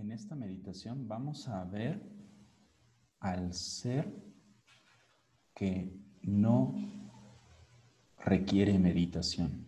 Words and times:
En 0.00 0.12
esta 0.12 0.34
meditación 0.34 1.06
vamos 1.06 1.46
a 1.46 1.62
ver 1.64 2.00
al 3.18 3.52
ser 3.52 4.10
que 5.54 5.94
no 6.22 6.74
requiere 8.16 8.78
meditación. 8.78 9.66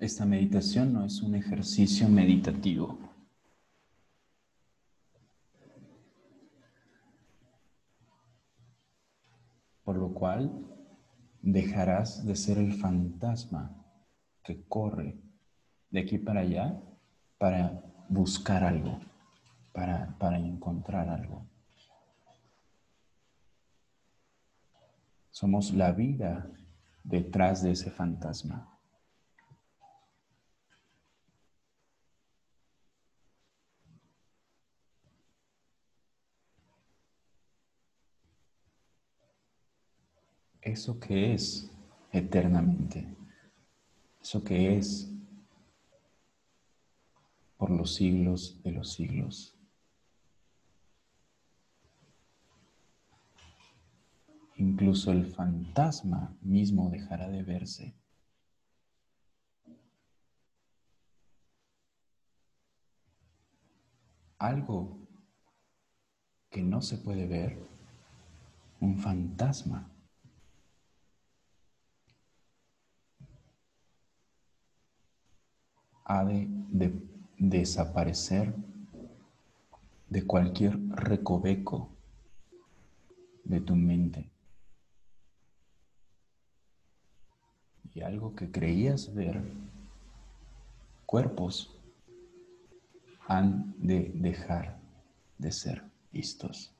Esta 0.00 0.26
meditación 0.26 0.92
no 0.92 1.04
es 1.04 1.22
un 1.22 1.36
ejercicio 1.36 2.08
meditativo. 2.08 3.13
Por 9.94 10.02
lo 10.02 10.12
cual 10.12 10.50
dejarás 11.40 12.26
de 12.26 12.34
ser 12.34 12.58
el 12.58 12.72
fantasma 12.72 13.80
que 14.42 14.66
corre 14.66 15.20
de 15.88 16.00
aquí 16.00 16.18
para 16.18 16.40
allá 16.40 16.82
para 17.38 17.80
buscar 18.08 18.64
algo, 18.64 18.98
para, 19.72 20.18
para 20.18 20.36
encontrar 20.36 21.08
algo. 21.08 21.46
Somos 25.30 25.72
la 25.72 25.92
vida 25.92 26.50
detrás 27.04 27.62
de 27.62 27.70
ese 27.70 27.92
fantasma. 27.92 28.73
Eso 40.64 40.98
que 40.98 41.34
es 41.34 41.70
eternamente, 42.10 43.06
eso 44.22 44.42
que 44.42 44.78
es 44.78 45.10
por 47.58 47.70
los 47.70 47.94
siglos 47.94 48.62
de 48.62 48.72
los 48.72 48.94
siglos. 48.94 49.54
Incluso 54.56 55.12
el 55.12 55.26
fantasma 55.26 56.34
mismo 56.40 56.88
dejará 56.88 57.28
de 57.28 57.42
verse. 57.42 57.94
Algo 64.38 64.96
que 66.50 66.62
no 66.62 66.80
se 66.80 66.96
puede 66.96 67.26
ver, 67.26 67.58
un 68.80 68.98
fantasma 68.98 69.93
ha 76.04 76.24
de, 76.24 76.92
desaparecer 77.38 78.54
de 80.08 80.26
cualquier 80.26 80.78
recoveco 80.90 81.88
de 83.44 83.60
tu 83.60 83.74
mente. 83.74 84.30
Y 87.94 88.02
algo 88.02 88.34
que 88.34 88.50
creías 88.50 89.14
ver, 89.14 89.42
cuerpos, 91.06 91.74
han 93.26 93.74
de 93.78 94.10
dejar 94.14 94.78
de 95.38 95.52
ser 95.52 95.84
vistos. 96.12 96.73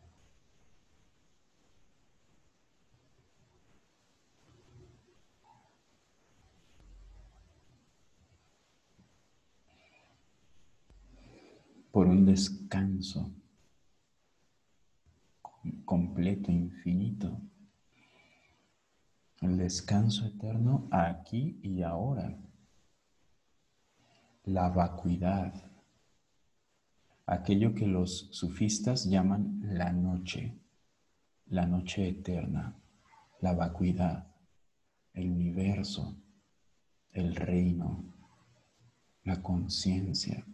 Por 11.95 12.09
un 12.09 12.27
descanso 12.27 13.31
completo, 15.85 16.51
infinito. 16.51 17.41
El 19.41 19.57
descanso 19.59 20.27
eterno 20.27 20.89
aquí 20.91 21.61
y 21.63 21.83
ahora. 21.83 22.37
La 24.43 24.71
vacuidad. 24.71 25.55
Aquello 27.27 27.77
que 27.77 27.87
los 27.87 28.27
sufistas 28.33 29.05
llaman 29.05 29.61
la 29.63 29.93
noche, 29.93 30.59
la 31.47 31.65
noche 31.65 32.09
eterna, 32.09 32.75
la 33.41 33.53
vacuidad, 33.53 34.35
el 35.13 35.31
universo, 35.31 36.17
el 37.13 37.37
reino, 37.37 38.03
la 39.23 39.41
conciencia. 39.41 40.45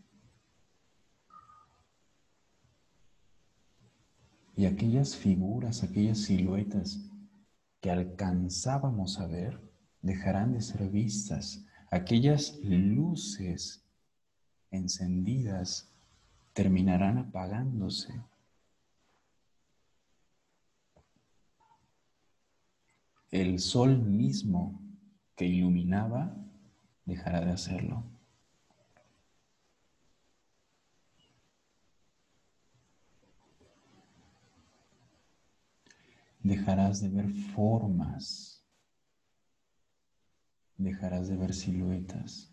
Y 4.60 4.66
aquellas 4.66 5.16
figuras, 5.16 5.82
aquellas 5.82 6.18
siluetas 6.18 7.10
que 7.80 7.90
alcanzábamos 7.90 9.18
a 9.18 9.26
ver, 9.26 9.58
dejarán 10.02 10.52
de 10.52 10.60
ser 10.60 10.86
vistas. 10.90 11.64
Aquellas 11.90 12.58
luces 12.62 13.82
encendidas 14.70 15.90
terminarán 16.52 17.16
apagándose. 17.16 18.12
El 23.30 23.60
sol 23.60 23.98
mismo 23.98 24.78
que 25.36 25.46
iluminaba 25.46 26.36
dejará 27.06 27.46
de 27.46 27.52
hacerlo. 27.52 28.04
Dejarás 36.42 37.00
de 37.00 37.08
ver 37.08 37.28
formas, 37.54 38.64
dejarás 40.76 41.28
de 41.28 41.36
ver 41.36 41.54
siluetas, 41.54 42.52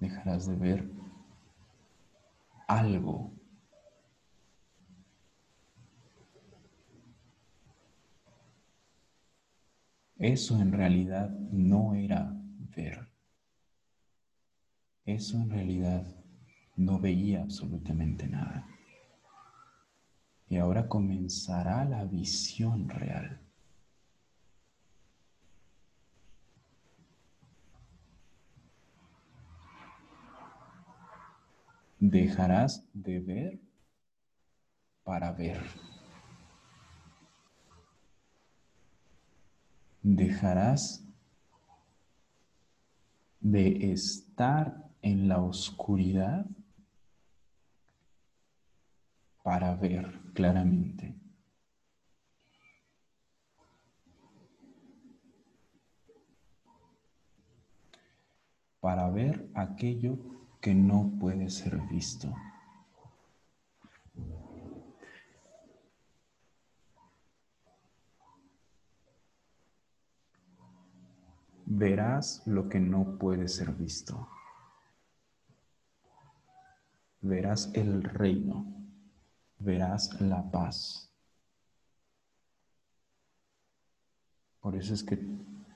dejarás 0.00 0.46
de 0.46 0.56
ver 0.56 0.90
algo. 2.66 3.32
Eso 10.16 10.60
en 10.60 10.72
realidad 10.72 11.30
no 11.52 11.94
era 11.94 12.34
ver. 12.76 13.08
Eso 15.04 15.38
en 15.38 15.48
realidad 15.48 16.04
no 16.76 16.98
veía 16.98 17.42
absolutamente 17.42 18.26
nada. 18.26 18.66
Y 20.50 20.56
ahora 20.56 20.88
comenzará 20.88 21.84
la 21.84 22.04
visión 22.04 22.88
real. 22.88 23.40
Dejarás 32.00 32.84
de 32.94 33.20
ver 33.20 33.58
para 35.02 35.32
ver. 35.32 35.60
Dejarás 40.02 41.04
de 43.40 43.92
estar 43.92 44.88
en 45.02 45.28
la 45.28 45.42
oscuridad 45.42 46.46
para 49.48 49.74
ver 49.76 50.04
claramente. 50.34 51.18
Para 58.78 59.08
ver 59.08 59.50
aquello 59.54 60.18
que 60.60 60.74
no 60.74 61.12
puede 61.18 61.48
ser 61.48 61.78
visto. 61.88 62.30
Verás 71.64 72.42
lo 72.44 72.68
que 72.68 72.80
no 72.80 73.16
puede 73.16 73.48
ser 73.48 73.72
visto. 73.72 74.28
Verás 77.22 77.70
el 77.72 78.02
reino 78.02 78.77
verás 79.58 80.20
la 80.20 80.50
paz. 80.50 81.10
Por 84.60 84.76
eso 84.76 84.94
es 84.94 85.02
que 85.02 85.18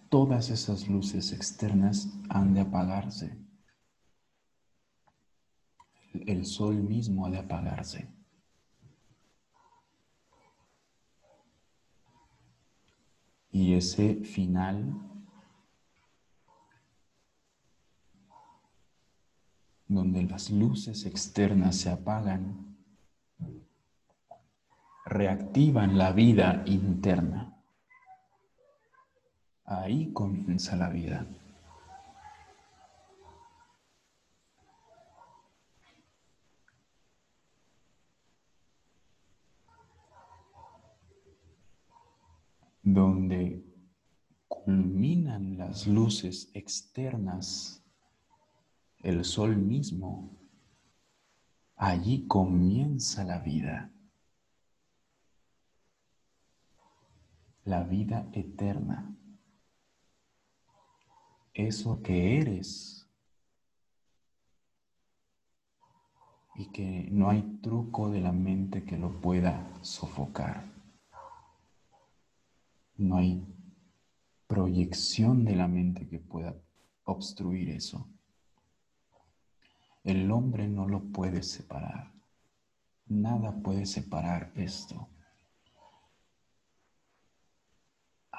todas 0.08 0.50
esas 0.50 0.88
luces 0.88 1.32
externas 1.32 2.08
han 2.29 2.55
de 2.55 2.61
apagarse. 2.61 3.43
el 6.26 6.44
sol 6.44 6.75
mismo 6.82 7.26
ha 7.26 7.31
de 7.31 7.38
apagarse. 7.38 8.08
Y 13.50 13.75
ese 13.75 14.17
final 14.25 14.94
donde 19.88 20.23
las 20.23 20.50
luces 20.50 21.05
externas 21.05 21.76
se 21.76 21.90
apagan, 21.90 22.76
reactivan 25.12 25.99
la 25.99 26.12
vida 26.12 26.62
interna. 26.67 27.55
Ahí 29.64 30.12
comienza 30.12 30.76
la 30.76 30.88
vida. 30.88 31.26
donde 42.85 43.64
culminan 44.49 45.56
las 45.56 45.87
luces 45.87 46.50
externas, 46.53 47.82
el 48.99 49.25
sol 49.25 49.56
mismo, 49.56 50.37
allí 51.76 52.26
comienza 52.26 53.25
la 53.25 53.38
vida, 53.38 53.91
la 57.64 57.82
vida 57.85 58.29
eterna, 58.32 59.17
eso 61.55 62.03
que 62.03 62.38
eres 62.38 63.06
y 66.55 66.67
que 66.67 67.09
no 67.11 67.31
hay 67.31 67.43
truco 67.62 68.11
de 68.11 68.20
la 68.20 68.32
mente 68.32 68.85
que 68.85 68.99
lo 68.99 69.20
pueda 69.20 69.70
sofocar. 69.82 70.64
No 72.97 73.17
hay 73.17 73.47
proyección 74.47 75.44
de 75.44 75.56
la 75.56 75.67
mente 75.67 76.09
que 76.09 76.19
pueda 76.19 76.55
obstruir 77.05 77.70
eso. 77.70 78.06
El 80.05 80.31
hombre 80.31 80.69
no 80.69 80.87
lo 80.88 81.00
puede 81.00 81.43
separar. 81.43 82.12
Nada 83.06 83.62
puede 83.62 83.87
separar 83.87 84.53
esto. 84.55 85.09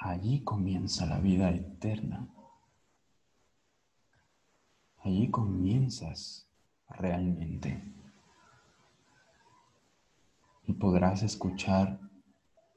Allí 0.04 0.44
comienza 0.44 1.06
la 1.06 1.18
vida 1.18 1.50
eterna. 1.50 2.28
Allí 4.98 5.32
comienzas 5.32 6.46
realmente. 6.90 7.82
Y 10.68 10.74
podrás 10.74 11.24
escuchar 11.24 12.02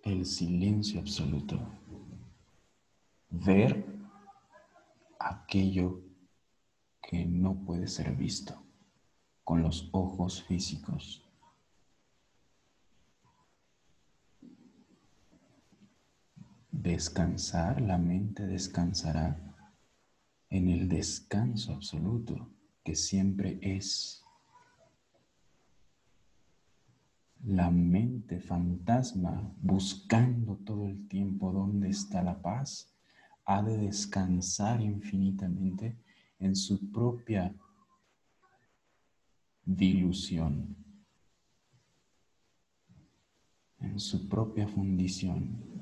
el 0.05 0.25
silencio 0.25 1.00
absoluto. 1.00 1.58
Ver 3.31 3.84
aquello 5.19 6.02
que 7.02 7.26
no 7.26 7.56
puede 7.64 7.88
ser 7.88 8.14
visto 8.14 8.62
con 9.43 9.62
los 9.64 9.88
ojos 9.90 10.44
físicos. 10.44 11.25
Descansar, 16.82 17.81
la 17.81 17.99
mente 17.99 18.46
descansará 18.46 19.40
en 20.50 20.69
el 20.69 20.88
descanso 20.88 21.73
absoluto 21.73 22.50
que 22.84 22.94
siempre 22.94 23.58
es 23.62 24.23
la 27.44 27.70
mente 27.70 28.40
fantasma 28.40 29.52
buscando 29.61 30.56
todo 30.56 30.87
el 30.87 31.08
tiempo 31.08 31.50
dónde 31.50 31.88
está 31.88 32.23
la 32.23 32.40
paz, 32.40 32.93
ha 33.46 33.62
de 33.62 33.79
descansar 33.79 34.81
infinitamente 34.81 35.96
en 36.38 36.55
su 36.55 36.90
propia 36.93 37.55
dilución, 39.64 40.76
en 43.81 43.99
su 43.99 44.29
propia 44.29 44.69
fundición. 44.69 45.75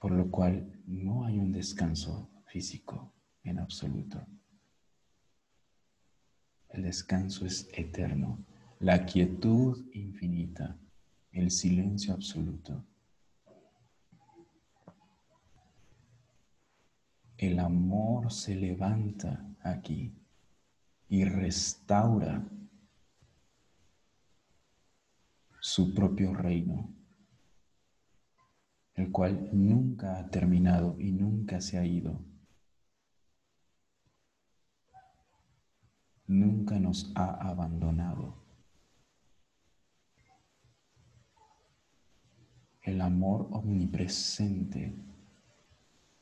Por 0.00 0.12
lo 0.12 0.30
cual 0.30 0.82
no 0.86 1.24
hay 1.24 1.38
un 1.38 1.52
descanso 1.52 2.28
físico 2.46 3.12
en 3.44 3.60
absoluto. 3.60 4.26
El 6.70 6.82
descanso 6.82 7.46
es 7.46 7.68
eterno, 7.72 8.44
la 8.78 9.04
quietud 9.04 9.86
infinita, 9.92 10.76
el 11.32 11.50
silencio 11.50 12.14
absoluto. 12.14 12.84
El 17.36 17.58
amor 17.58 18.32
se 18.32 18.54
levanta 18.54 19.46
aquí 19.62 20.14
y 21.08 21.24
restaura 21.24 22.42
su 25.60 25.92
propio 25.92 26.32
reino, 26.32 26.94
el 29.00 29.10
cual 29.10 29.48
nunca 29.52 30.18
ha 30.18 30.30
terminado 30.30 30.96
y 30.98 31.12
nunca 31.12 31.60
se 31.60 31.78
ha 31.78 31.84
ido. 31.84 32.20
nunca 36.30 36.78
nos 36.78 37.10
ha 37.16 37.48
abandonado. 37.48 38.36
El 42.82 43.00
amor 43.00 43.48
omnipresente, 43.50 44.94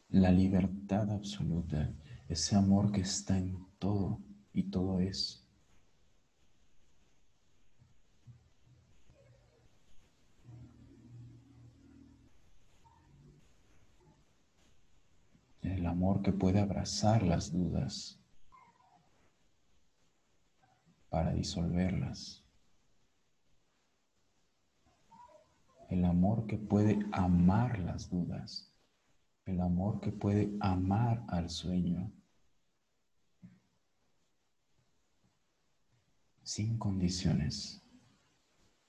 la 0.09 0.33
libertad 0.33 1.11
absoluta, 1.11 1.95
ese 2.29 2.57
amor 2.57 2.91
que 2.91 3.03
está 3.03 3.39
en 3.39 3.67
todo 3.79 4.19
y 4.53 4.65
todo 4.65 5.01
es. 5.01 5.48
El 15.69 15.87
amor 15.87 16.23
que 16.23 16.33
puede 16.33 16.61
abrazar 16.61 17.23
las 17.23 17.53
dudas 17.53 18.19
para 21.11 21.33
disolverlas. 21.33 22.43
El 25.91 26.05
amor 26.05 26.47
que 26.47 26.57
puede 26.57 26.99
amar 27.13 27.79
las 27.81 28.09
dudas. 28.09 28.73
El 29.45 29.61
amor 29.61 30.01
que 30.01 30.11
puede 30.11 30.57
amar 30.61 31.25
al 31.29 31.51
sueño. 31.51 32.11
Sin 36.43 36.79
condiciones. 36.79 37.83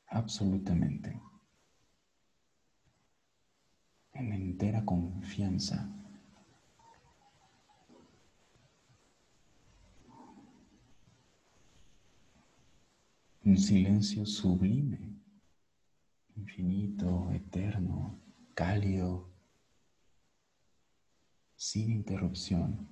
Absolutamente. 0.07 1.21
En 4.13 4.31
entera 4.31 4.83
confianza 4.85 5.95
un 13.49 13.57
silencio 13.57 14.27
sublime, 14.27 14.99
infinito, 16.35 17.31
eterno, 17.31 18.21
cálido, 18.53 19.33
sin 21.55 21.89
interrupción. 21.89 22.87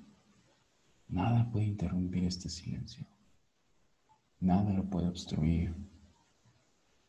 Nada 1.07 1.47
puede 1.51 1.67
interrumpir 1.67 2.23
este 2.23 2.49
silencio. 2.49 3.05
Nada 4.39 4.73
lo 4.73 4.89
puede 4.89 5.09
obstruir. 5.09 5.75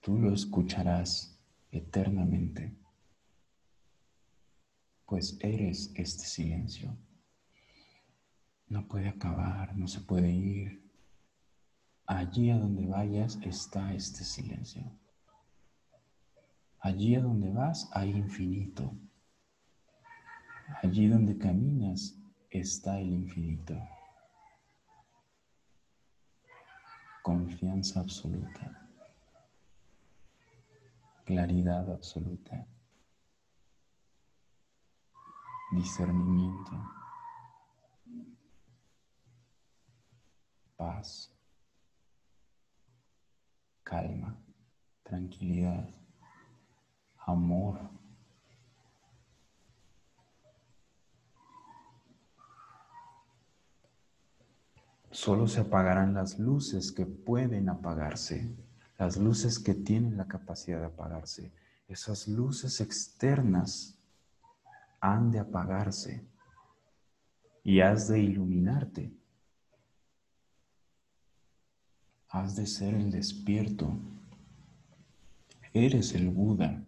Tú 0.03 0.19
lo 0.19 0.35
escucharás 0.35 1.41
eternamente, 1.71 2.77
pues 5.07 5.39
eres 5.41 5.91
este 5.95 6.25
silencio. 6.27 6.95
No 8.67 8.87
puede 8.87 9.09
acabar, 9.09 9.75
no 9.75 9.89
se 9.89 10.03
puede 10.03 10.31
ir, 10.31 10.88
Allí 12.09 12.51
a 12.51 12.59
donde 12.59 12.87
vayas 12.87 13.39
está 13.45 13.93
este 13.93 14.25
silencio. 14.25 14.83
Allí 16.81 17.15
a 17.15 17.21
donde 17.21 17.53
vas 17.53 17.89
hay 17.93 18.11
infinito. 18.11 18.93
Allí 20.83 21.07
donde 21.07 21.37
caminas 21.37 22.19
está 22.51 22.99
el 22.99 23.13
infinito. 23.13 23.75
Confianza 27.23 28.01
absoluta. 28.01 28.91
Claridad 31.27 31.93
absoluta. 31.93 32.67
discernimiento, 35.71 36.73
paz, 40.77 41.38
calma, 43.89 44.37
tranquilidad, 45.03 45.89
amor. 47.27 47.79
Solo 55.11 55.49
se 55.49 55.61
apagarán 55.61 56.13
las 56.13 56.39
luces 56.39 56.93
que 56.93 57.07
pueden 57.07 57.71
apagarse, 57.71 58.55
las 58.99 59.17
luces 59.17 59.59
que 59.59 59.75
tienen 59.75 60.19
la 60.19 60.29
capacidad 60.29 60.81
de 60.81 60.87
apagarse. 60.87 61.51
Esas 61.89 62.29
luces 62.29 62.83
externas 62.83 63.99
han 65.01 65.31
de 65.31 65.39
apagarse 65.39 66.29
y 67.65 67.81
has 67.81 68.09
de 68.09 68.21
iluminarte. 68.21 69.18
Has 72.29 72.57
de 72.57 72.67
ser 72.67 72.95
el 72.95 73.11
despierto. 73.11 73.91
Eres 75.73 76.15
el 76.15 76.29
Buda. 76.29 76.85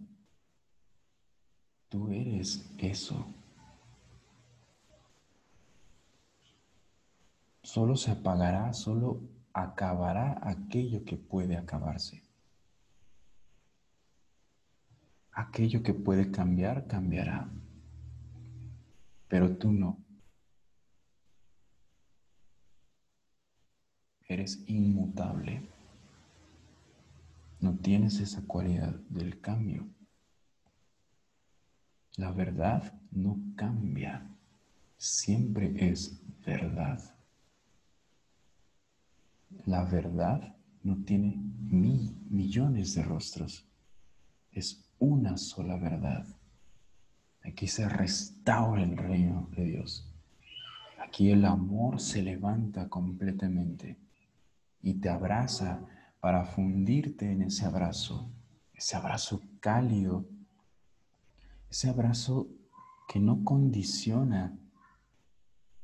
Tú 1.88 2.10
eres 2.10 2.70
eso. 2.78 3.26
Solo 7.62 7.96
se 7.96 8.10
apagará, 8.10 8.72
solo 8.72 9.20
acabará 9.52 10.40
aquello 10.42 11.04
que 11.04 11.16
puede 11.16 11.56
acabarse. 11.56 12.22
Aquello 15.32 15.82
que 15.82 15.94
puede 15.94 16.30
cambiar, 16.30 16.86
cambiará. 16.86 17.48
Pero 19.28 19.56
tú 19.56 19.72
no. 19.72 19.99
Eres 24.30 24.62
inmutable. 24.68 25.60
No 27.58 27.76
tienes 27.78 28.20
esa 28.20 28.46
cualidad 28.46 28.94
del 29.08 29.40
cambio. 29.40 29.88
La 32.14 32.30
verdad 32.30 32.94
no 33.10 33.40
cambia. 33.56 34.30
Siempre 34.96 35.74
es 35.90 36.22
verdad. 36.46 37.02
La 39.66 39.82
verdad 39.82 40.54
no 40.84 41.02
tiene 41.02 41.34
mil 41.68 42.16
millones 42.30 42.94
de 42.94 43.02
rostros. 43.02 43.66
Es 44.52 44.88
una 45.00 45.38
sola 45.38 45.76
verdad. 45.76 46.24
Aquí 47.42 47.66
se 47.66 47.88
restaura 47.88 48.84
el 48.84 48.96
reino 48.96 49.48
de 49.56 49.64
Dios. 49.64 50.08
Aquí 51.00 51.32
el 51.32 51.44
amor 51.44 52.00
se 52.00 52.22
levanta 52.22 52.88
completamente 52.88 53.98
y 54.82 54.94
te 54.94 55.08
abraza 55.08 55.86
para 56.20 56.44
fundirte 56.44 57.30
en 57.30 57.42
ese 57.42 57.64
abrazo, 57.64 58.30
ese 58.74 58.96
abrazo 58.96 59.42
cálido, 59.60 60.26
ese 61.70 61.88
abrazo 61.88 62.48
que 63.08 63.20
no 63.20 63.44
condiciona 63.44 64.56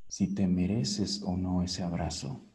si 0.09 0.35
te 0.35 0.47
mereces 0.47 1.23
o 1.23 1.37
no 1.37 1.63
ese 1.63 1.83
abrazo 1.83 2.47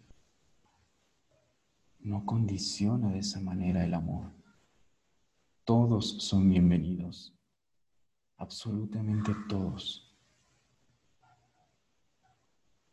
no 2.03 2.25
condiciona 2.25 3.11
de 3.11 3.19
esa 3.19 3.39
manera 3.39 3.83
el 3.83 3.93
amor. 3.93 4.31
Todos 5.63 6.23
son 6.23 6.49
bienvenidos, 6.49 7.33
absolutamente 8.37 9.33
todos. 9.47 10.07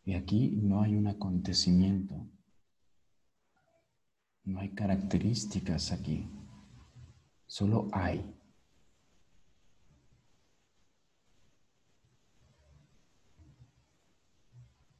Y 0.05 0.14
aquí 0.14 0.50
no 0.62 0.83
hay 0.83 0.95
un 0.95 1.07
acontecimiento, 1.07 2.26
no 4.49 4.61
hay 4.61 4.71
características 4.71 5.93
aquí, 5.93 6.26
solo 7.47 7.88
hay. 7.93 8.25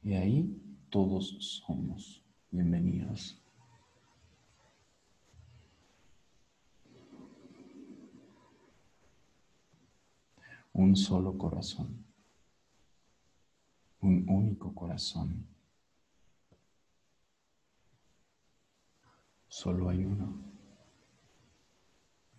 Y 0.03 0.13
ahí 0.13 0.85
todos 0.89 1.35
somos 1.65 2.23
bienvenidos. 2.51 3.35
un 10.71 10.95
solo 10.95 11.37
corazón, 11.37 12.05
un 13.99 14.23
único 14.29 14.73
corazón. 14.73 15.45
Solo 19.61 19.89
hay 19.89 20.05
uno, 20.05 20.41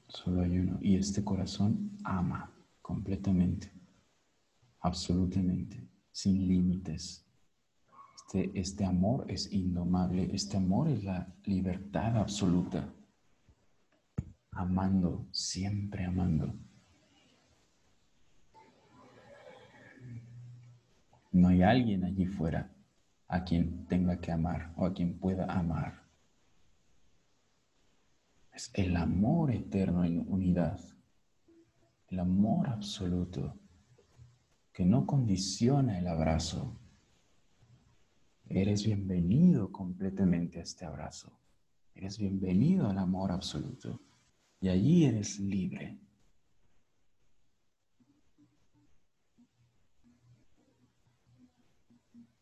solo 0.08 0.40
hay 0.40 0.58
uno. 0.58 0.78
Y 0.80 0.96
este 0.96 1.22
corazón 1.22 1.98
ama 2.02 2.50
completamente, 2.80 3.70
absolutamente, 4.80 5.86
sin 6.10 6.48
límites. 6.48 7.26
Este, 8.16 8.58
este 8.58 8.86
amor 8.86 9.26
es 9.28 9.52
indomable, 9.52 10.34
este 10.34 10.56
amor 10.56 10.88
es 10.88 11.04
la 11.04 11.30
libertad 11.44 12.16
absoluta, 12.16 12.90
amando, 14.52 15.28
siempre 15.30 16.06
amando. 16.06 16.54
No 21.32 21.48
hay 21.48 21.60
alguien 21.60 22.02
allí 22.02 22.24
fuera 22.24 22.72
a 23.28 23.44
quien 23.44 23.84
tenga 23.88 24.18
que 24.18 24.32
amar 24.32 24.72
o 24.74 24.86
a 24.86 24.94
quien 24.94 25.18
pueda 25.18 25.44
amar. 25.52 26.09
El 28.74 28.96
amor 28.96 29.52
eterno 29.52 30.04
en 30.04 30.24
unidad, 30.28 30.80
el 32.08 32.18
amor 32.18 32.68
absoluto 32.68 33.56
que 34.72 34.84
no 34.84 35.06
condiciona 35.06 35.98
el 35.98 36.06
abrazo. 36.06 36.76
Eres 38.48 38.84
bienvenido 38.84 39.72
completamente 39.72 40.58
a 40.58 40.62
este 40.62 40.84
abrazo. 40.84 41.32
Eres 41.94 42.18
bienvenido 42.18 42.88
al 42.88 42.98
amor 42.98 43.32
absoluto. 43.32 44.00
Y 44.60 44.68
allí 44.68 45.04
eres 45.04 45.38
libre. 45.40 45.98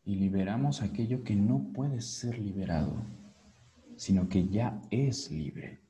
y 0.09 0.15
liberamos 0.15 0.81
aquello 0.81 1.23
que 1.23 1.37
no 1.37 1.71
puede 1.75 2.01
ser 2.01 2.39
liberado, 2.39 3.05
sino 3.97 4.27
que 4.27 4.49
ya 4.49 4.81
es 4.91 5.31
libre. 5.31 5.83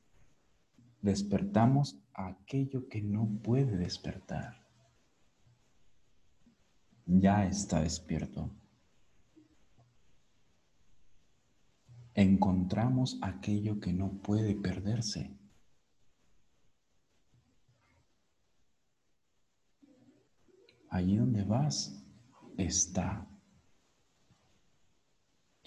Despertamos 1.01 1.99
aquello 2.13 2.89
que 2.89 3.03
no 3.03 3.29
puede 3.43 3.77
despertar. 3.77 4.67
Ya 7.07 7.47
está 7.47 7.81
despierto. 7.81 8.51
Encontramos 12.15 13.19
aquello 13.23 13.79
que 13.79 13.93
no 13.93 14.19
puede 14.19 14.55
perderse. 14.55 15.37
Allí 20.91 21.17
donde 21.17 21.45
vas 21.45 22.05
está 22.57 23.29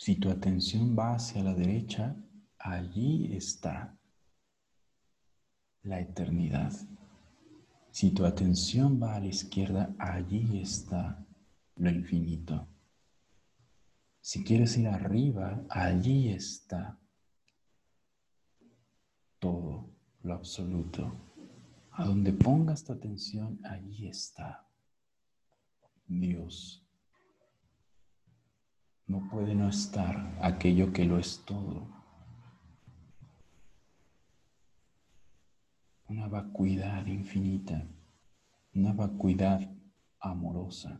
si 0.01 0.15
tu 0.15 0.31
atención 0.31 0.95
va 0.97 1.13
hacia 1.13 1.43
la 1.43 1.53
derecha, 1.53 2.15
allí 2.57 3.35
está 3.35 3.95
la 5.83 5.99
eternidad. 5.99 6.73
Si 7.91 8.11
tu 8.11 8.25
atención 8.25 9.01
va 9.01 9.15
a 9.15 9.19
la 9.19 9.27
izquierda, 9.27 9.93
allí 9.99 10.61
está 10.61 11.25
lo 11.75 11.89
infinito. 11.89 12.67
Si 14.21 14.43
quieres 14.43 14.77
ir 14.77 14.87
arriba, 14.87 15.63
allí 15.69 16.29
está 16.29 16.99
todo 19.39 19.89
lo 20.21 20.35
absoluto. 20.35 21.11
A 21.91 22.05
donde 22.05 22.31
pongas 22.31 22.85
tu 22.85 22.93
atención, 22.93 23.59
allí 23.65 24.07
está 24.07 24.65
Dios. 26.07 26.85
No 29.07 29.27
puede 29.29 29.55
no 29.55 29.67
estar 29.67 30.37
aquello 30.41 30.93
que 30.93 31.03
lo 31.03 31.17
es 31.19 31.43
todo. 31.45 32.00
Una 36.11 36.27
vacuidad 36.27 37.05
infinita, 37.05 37.87
una 38.73 38.91
vacuidad 38.91 39.61
amorosa, 40.19 40.99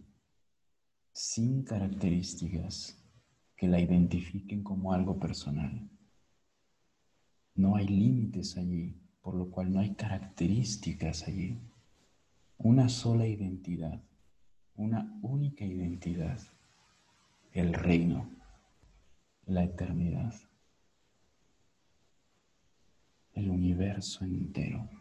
sin 1.11 1.63
características 1.65 2.97
que 3.57 3.67
la 3.67 3.81
identifiquen 3.81 4.63
como 4.63 4.93
algo 4.93 5.19
personal. 5.19 5.85
No 7.55 7.75
hay 7.75 7.89
límites 7.89 8.55
allí, 8.55 9.01
por 9.21 9.35
lo 9.35 9.51
cual 9.51 9.73
no 9.73 9.81
hay 9.81 9.95
características 9.95 11.27
allí. 11.27 11.59
Una 12.57 12.87
sola 12.87 13.27
identidad, 13.27 14.01
una 14.75 15.19
única 15.21 15.65
identidad, 15.65 16.39
el 17.51 17.73
reino, 17.73 18.29
la 19.45 19.65
eternidad, 19.65 20.33
el 23.33 23.49
universo 23.49 24.23
entero. 24.23 25.00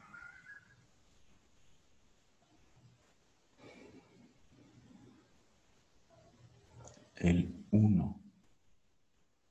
El 7.21 7.67
uno 7.71 8.19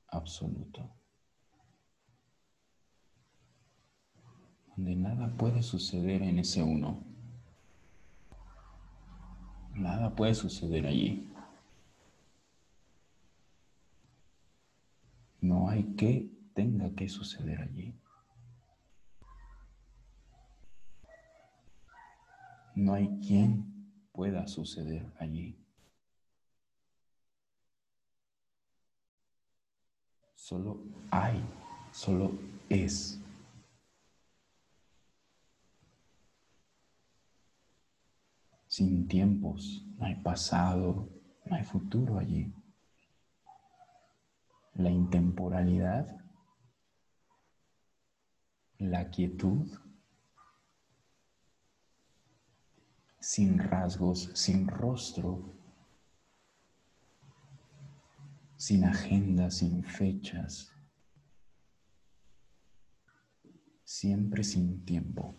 absoluto. 0.08 0.90
Donde 4.76 4.96
nada 4.96 5.36
puede 5.36 5.62
suceder 5.62 6.22
en 6.22 6.40
ese 6.40 6.64
uno. 6.64 7.04
Nada 9.76 10.16
puede 10.16 10.34
suceder 10.34 10.84
allí. 10.84 11.32
No 15.40 15.68
hay 15.68 15.94
que 15.94 16.28
tenga 16.52 16.92
que 16.96 17.08
suceder 17.08 17.62
allí. 17.62 17.96
No 22.74 22.94
hay 22.94 23.20
quien 23.20 23.92
pueda 24.10 24.48
suceder 24.48 25.12
allí. 25.20 25.56
Solo 30.50 30.78
hay, 31.12 31.40
solo 31.92 32.32
es. 32.68 33.20
Sin 38.66 39.06
tiempos, 39.06 39.86
no 39.96 40.06
hay 40.06 40.16
pasado, 40.16 41.08
no 41.44 41.54
hay 41.54 41.62
futuro 41.62 42.18
allí. 42.18 42.52
La 44.74 44.90
intemporalidad, 44.90 46.18
la 48.78 49.08
quietud, 49.08 49.70
sin 53.20 53.56
rasgos, 53.56 54.32
sin 54.34 54.66
rostro, 54.66 55.49
sin 58.60 58.84
agenda, 58.84 59.50
sin 59.50 59.82
fechas, 59.82 60.70
siempre 63.82 64.44
sin 64.44 64.84
tiempo, 64.84 65.34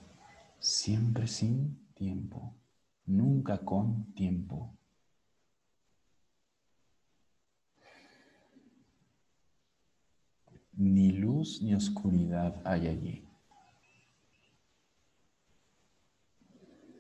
siempre 0.58 1.28
sin 1.28 1.86
tiempo, 1.94 2.56
nunca 3.06 3.60
con 3.60 4.12
tiempo. 4.16 4.76
Ni 10.74 11.12
luz 11.12 11.62
ni 11.62 11.76
oscuridad 11.76 12.60
hay 12.66 12.88
allí. 12.88 13.28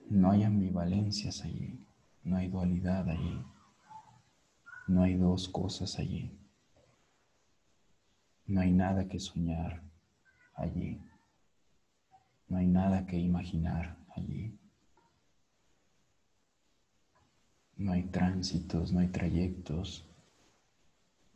No 0.07 0.29
hay 0.29 0.43
ambivalencias 0.43 1.41
allí, 1.41 1.83
no 2.23 2.37
hay 2.37 2.47
dualidad 2.47 3.09
allí. 3.09 3.43
No 4.91 5.03
hay 5.03 5.13
dos 5.13 5.47
cosas 5.47 5.97
allí. 5.99 6.37
No 8.45 8.59
hay 8.59 8.73
nada 8.73 9.07
que 9.07 9.21
soñar 9.21 9.81
allí. 10.53 10.99
No 12.49 12.57
hay 12.57 12.67
nada 12.67 13.05
que 13.05 13.17
imaginar 13.17 13.97
allí. 14.17 14.59
No 17.77 17.93
hay 17.93 18.03
tránsitos, 18.03 18.91
no 18.91 18.99
hay 18.99 19.07
trayectos, 19.07 20.05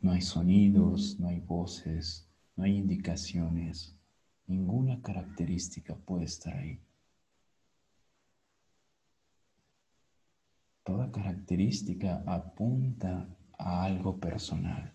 no 0.00 0.12
hay 0.12 0.20
sonidos, 0.20 1.18
no 1.18 1.28
hay 1.28 1.40
voces, 1.40 2.28
no 2.56 2.64
hay 2.64 2.76
indicaciones. 2.76 3.98
Ninguna 4.46 5.00
característica 5.00 5.94
puede 5.94 6.24
estar 6.24 6.54
ahí. 6.58 6.78
Toda 10.84 11.10
característica 11.10 12.22
apunta 12.26 13.35
a 13.58 13.84
algo 13.84 14.18
personal. 14.18 14.92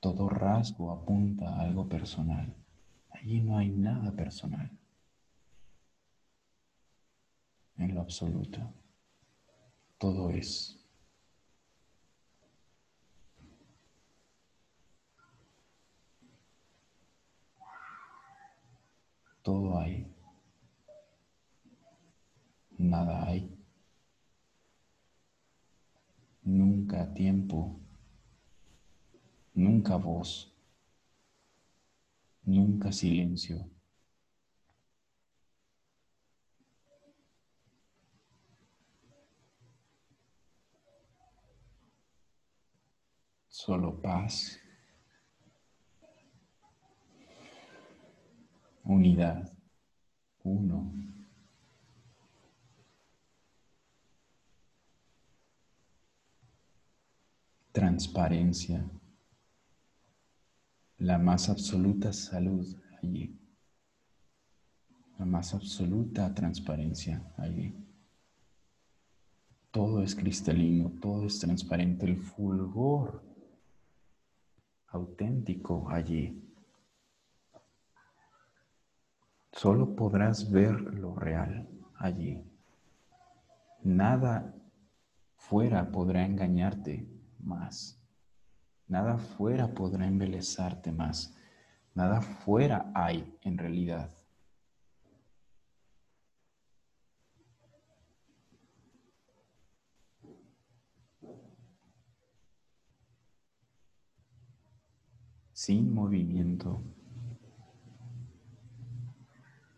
Todo 0.00 0.28
rasgo 0.28 0.90
apunta 0.90 1.48
a 1.48 1.60
algo 1.60 1.88
personal. 1.88 2.54
Allí 3.10 3.40
no 3.40 3.56
hay 3.56 3.68
nada 3.68 4.10
personal. 4.10 4.70
En 7.76 7.94
lo 7.94 8.00
absoluto. 8.00 8.58
Todo 9.98 10.30
es. 10.30 10.76
Todo 19.42 19.78
hay. 19.78 20.12
Nada 22.78 23.24
hay. 23.24 23.61
Nunca 26.44 27.06
tiempo, 27.14 27.80
nunca 29.54 29.96
voz, 29.96 30.52
nunca 32.44 32.92
silencio. 32.92 33.70
Solo 43.48 43.92
paz, 44.00 44.58
unidad, 48.84 49.52
uno. 50.42 51.21
Transparencia, 57.72 58.84
la 60.98 61.18
más 61.18 61.48
absoluta 61.48 62.12
salud 62.12 62.66
allí, 63.02 63.34
la 65.18 65.24
más 65.24 65.54
absoluta 65.54 66.32
transparencia 66.34 67.32
allí. 67.38 67.74
Todo 69.70 70.02
es 70.02 70.14
cristalino, 70.14 70.92
todo 71.00 71.24
es 71.26 71.38
transparente, 71.38 72.04
el 72.04 72.18
fulgor 72.18 73.24
auténtico 74.88 75.88
allí. 75.88 76.46
Solo 79.50 79.96
podrás 79.96 80.50
ver 80.50 80.74
lo 80.74 81.14
real 81.14 81.66
allí. 81.94 82.44
Nada 83.82 84.54
fuera 85.36 85.90
podrá 85.90 86.24
engañarte 86.26 87.11
más. 87.42 87.98
Nada 88.88 89.18
fuera 89.18 89.72
podrá 89.72 90.06
embelezarte 90.06 90.92
más. 90.92 91.34
Nada 91.94 92.20
fuera 92.20 92.90
hay 92.94 93.38
en 93.42 93.58
realidad. 93.58 94.10
Sin 105.52 105.94
movimiento, 105.94 106.82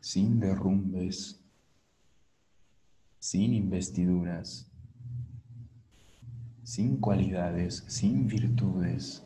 sin 0.01 0.41
derrumbes, 0.41 1.45
sin 3.19 3.53
investiduras 3.53 4.74
sin 6.65 6.97
cualidades, 6.97 7.85
sin 7.87 8.27
virtudes. 8.27 9.23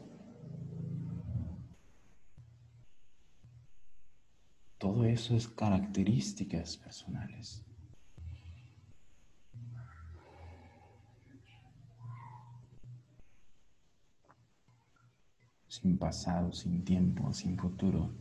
Todo 4.77 5.05
eso 5.05 5.37
es 5.37 5.49
características 5.49 6.77
personales. 6.77 7.65
Sin 15.69 15.97
pasado, 15.97 16.53
sin 16.53 16.85
tiempo, 16.85 17.33
sin 17.33 17.57
futuro. 17.57 18.13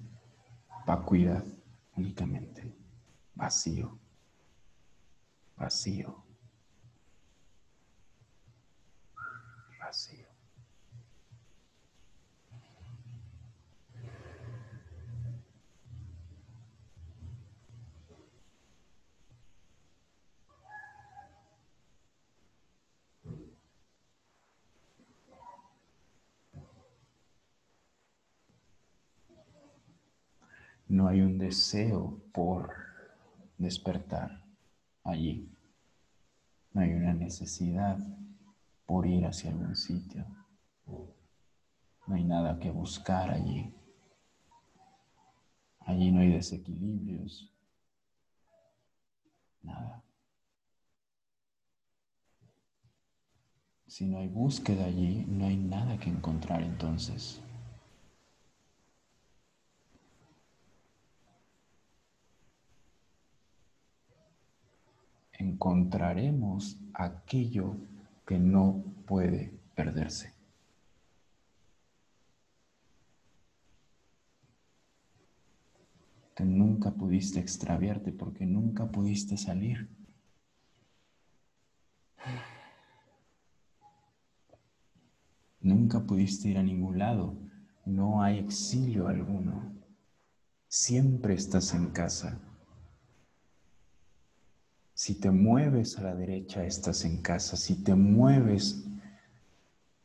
Vacuidad 0.86 1.44
únicamente. 1.96 2.72
Vacío. 3.34 3.98
Vacío. 5.56 6.27
No 30.90 31.08
hay 31.08 31.22
un 31.22 31.38
deseo 31.38 32.22
por 32.32 32.74
despertar 33.58 34.44
allí. 35.04 35.50
No 36.74 36.82
hay 36.82 36.94
una 36.94 37.14
necesidad 37.14 37.98
por 38.86 39.06
ir 39.06 39.26
hacia 39.26 39.52
algún 39.52 39.76
sitio. 39.76 40.26
No 42.08 42.16
hay 42.16 42.24
nada 42.24 42.58
que 42.60 42.72
buscar 42.72 43.30
allí. 43.30 43.74
Allí 45.80 46.12
no 46.12 46.22
hay 46.22 46.32
desequilibrios. 46.32 47.52
Nada. 49.64 50.04
Si 53.88 54.06
no 54.06 54.20
hay 54.20 54.28
búsqueda 54.28 54.86
allí, 54.86 55.26
no 55.28 55.46
hay 55.46 55.58
nada 55.58 55.98
que 55.98 56.10
encontrar 56.10 56.62
entonces. 56.62 57.42
Encontraremos 65.38 66.78
aquello 66.94 67.76
que 68.26 68.40
no 68.40 68.84
puede 69.06 69.54
perderse. 69.76 70.34
Que 76.36 76.44
nunca 76.44 76.92
pudiste 76.92 77.40
extraviarte 77.40 78.12
porque 78.12 78.46
nunca 78.46 78.86
pudiste 78.86 79.38
salir. 79.38 79.88
Nunca 85.62 86.00
pudiste 86.00 86.50
ir 86.50 86.58
a 86.58 86.64
ningún 86.64 86.98
lado. 86.98 87.36
No 87.86 88.22
hay 88.22 88.40
exilio 88.40 89.08
alguno. 89.08 89.74
Siempre 90.68 91.34
estás 91.34 91.74
en 91.74 91.90
casa. 91.92 92.40
Si 94.98 95.14
te 95.14 95.30
mueves 95.30 96.00
a 96.00 96.02
la 96.02 96.16
derecha, 96.16 96.66
estás 96.66 97.06
en 97.06 97.22
casa. 97.22 97.56
Si 97.56 97.84
te 97.84 97.94
mueves 97.94 98.84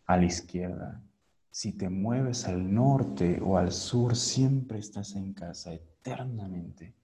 a 0.04 0.18
la 0.18 0.26
izquierda, 0.26 1.02
si 1.50 1.72
te 1.72 1.88
mueves 1.88 2.46
al 2.46 2.74
norte 2.74 3.40
o 3.42 3.56
al 3.56 3.72
sur, 3.72 4.14
siempre 4.14 4.78
estás 4.78 5.16
en 5.16 5.32
casa 5.32 5.72
eternamente. 5.72 6.94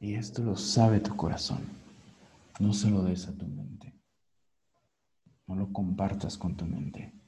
Y 0.00 0.14
esto 0.14 0.42
lo 0.42 0.56
sabe 0.56 0.98
tu 0.98 1.14
corazón. 1.14 1.60
No 2.58 2.72
se 2.72 2.90
lo 2.90 3.04
des 3.04 3.28
a 3.28 3.38
tu 3.38 3.46
mente. 3.46 3.94
No 5.46 5.54
lo 5.54 5.72
compartas 5.72 6.36
con 6.36 6.56
tu 6.56 6.66
mente. 6.66 7.19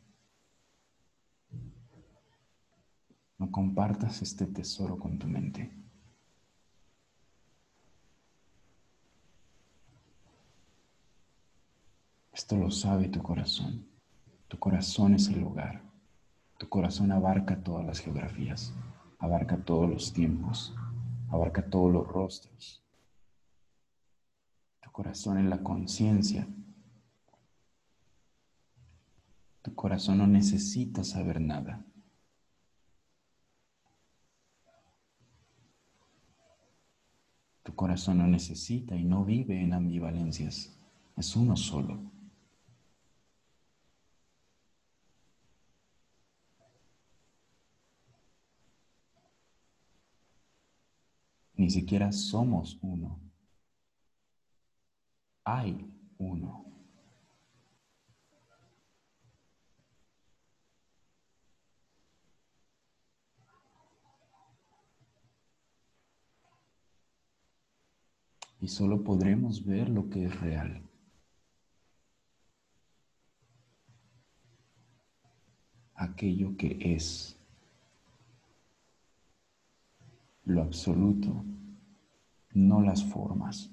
No 3.42 3.50
compartas 3.50 4.22
este 4.22 4.46
tesoro 4.46 4.96
con 4.96 5.18
tu 5.18 5.26
mente. 5.26 5.70
Esto 12.33 12.57
lo 12.57 12.70
sabe 12.70 13.09
tu 13.09 13.22
corazón. 13.22 13.87
Tu 14.48 14.59
corazón 14.59 15.14
es 15.14 15.26
el 15.28 15.40
lugar. 15.40 15.83
Tu 16.59 16.68
corazón 16.68 17.11
abarca 17.11 17.62
todas 17.62 17.85
las 17.85 17.98
geografías, 17.98 18.72
abarca 19.18 19.57
todos 19.57 19.90
los 19.90 20.12
tiempos, 20.12 20.74
abarca 21.31 21.68
todos 21.68 21.92
los 21.92 22.07
rostros 22.07 22.83
corazón 24.92 25.38
en 25.38 25.48
la 25.48 25.62
conciencia. 25.62 26.46
Tu 29.62 29.74
corazón 29.74 30.18
no 30.18 30.26
necesita 30.26 31.02
saber 31.02 31.40
nada. 31.40 31.85
Tu 37.62 37.75
corazón 37.75 38.18
no 38.18 38.27
necesita 38.27 38.96
y 38.96 39.05
no 39.05 39.25
vive 39.25 39.61
en 39.61 39.72
ambivalencias. 39.72 40.72
Es 41.16 41.37
uno 41.37 41.57
solo. 41.57 41.98
Ni 51.57 51.70
siquiera 51.70 52.12
somos 52.12 52.79
uno 52.83 53.22
hay 55.44 55.87
uno. 56.18 56.72
Y 68.62 68.68
solo 68.68 69.03
podremos 69.03 69.66
ver 69.66 69.90
lo 69.90 70.09
que 70.09 70.25
es 70.25 70.40
real. 70.40 70.81
Aquello 75.96 76.57
que 76.57 76.79
es 76.81 77.37
lo 80.44 80.62
absoluto, 80.62 81.44
no 82.55 82.81
las 82.81 83.05
formas. 83.05 83.68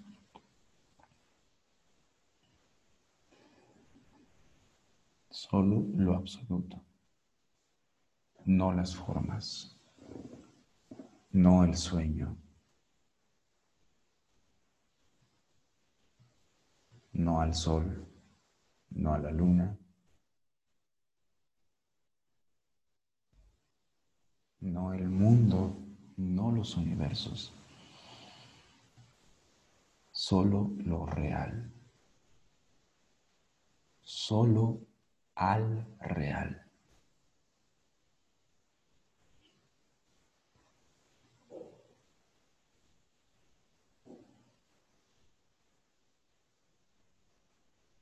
solo 5.30 5.86
lo 5.95 6.15
absoluto, 6.15 6.82
no 8.45 8.73
las 8.73 8.95
formas, 8.95 9.78
no 11.32 11.63
el 11.63 11.75
sueño, 11.75 12.36
no 17.19 17.41
al 17.41 17.53
sol, 17.53 18.08
no 18.91 19.13
a 19.13 19.19
la 19.19 19.29
luna, 19.29 19.77
no 24.62 24.93
el 24.93 25.10
mundo, 25.10 25.75
no 26.15 26.51
los 26.51 26.77
universos, 26.77 27.53
solo 30.12 30.71
lo 30.77 31.05
real, 31.05 31.73
solo 34.01 34.79
al 35.36 35.86
real. 35.99 36.68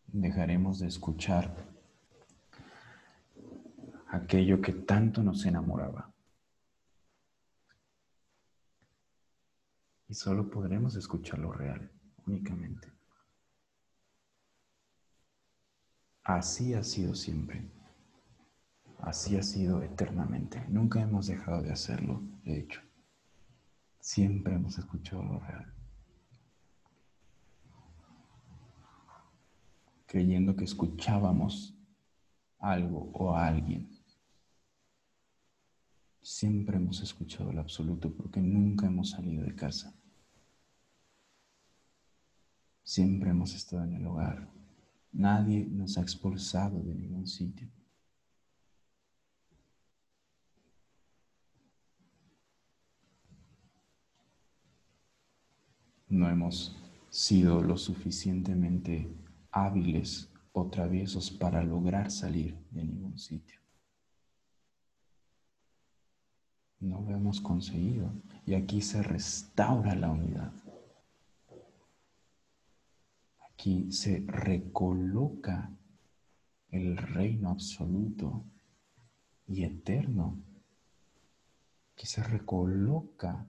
Dejaremos 0.08 0.80
de 0.80 0.88
escuchar 0.88 1.54
aquello 4.08 4.62
que 4.62 4.74
tanto 4.74 5.22
nos 5.22 5.46
enamoraba. 5.46 6.13
Y 10.08 10.13
solo 10.13 10.50
podremos 10.50 10.96
escuchar 10.96 11.39
lo 11.39 11.52
real 11.52 11.91
únicamente. 12.26 12.91
Así 16.24 16.74
ha 16.74 16.84
sido 16.84 17.13
siempre. 17.15 17.70
Así 19.00 19.38
ha 19.38 19.43
sido 19.43 19.82
eternamente. 19.84 20.63
Nunca 20.67 21.02
hemos 21.02 21.28
dejado 21.28 21.62
de 21.62 21.72
hacerlo, 21.72 22.22
de 22.43 22.60
hecho. 22.60 22.82
Siempre 24.00 24.56
hemos 24.56 24.78
escuchado 24.78 25.24
lo 25.24 25.39
real. 25.39 25.77
Creyendo 30.08 30.56
que 30.56 30.63
escuchábamos 30.63 31.76
algo 32.58 33.12
o 33.13 33.36
a 33.36 33.46
alguien. 33.46 33.88
Siempre 36.22 36.78
hemos 36.78 37.02
escuchado 37.02 37.52
el 37.52 37.60
absoluto 37.60 38.12
porque 38.12 38.41
nunca 38.41 38.88
hemos 38.88 39.12
salido 39.12 39.43
de 39.43 39.54
casa. 39.54 39.93
Siempre 42.84 43.30
hemos 43.30 43.54
estado 43.54 43.84
en 43.84 43.93
el 43.93 44.08
hogar, 44.08 44.50
Nadie 45.17 45.65
nos 45.65 45.98
ha 45.98 46.02
expulsado 46.02 46.80
de 46.84 46.93
ningún 46.93 47.26
sitio. 47.26 47.67
No 56.08 56.30
hemos 56.30 56.76
sido 57.10 57.63
lo 57.63 57.78
suficientemente 57.78 59.08
hábiles 59.65 60.30
o 60.52 60.67
traviesos 60.67 61.32
para 61.32 61.63
lograr 61.63 62.12
salir 62.12 62.58
de 62.72 62.84
ningún 62.84 63.17
sitio. 63.17 63.60
No 66.80 67.02
lo 67.02 67.12
hemos 67.12 67.41
conseguido 67.41 68.12
y 68.46 68.54
aquí 68.54 68.82
se 68.82 69.02
restaura 69.02 69.96
la 69.96 70.12
unidad. 70.12 70.54
Aquí 73.52 73.91
se 73.91 74.24
recoloca 74.28 75.72
el 76.70 76.98
reino 76.98 77.50
absoluto 77.50 78.43
y 79.48 79.63
eterno 79.63 80.38
que 81.96 82.06
se 82.06 82.22
recoloca 82.22 83.48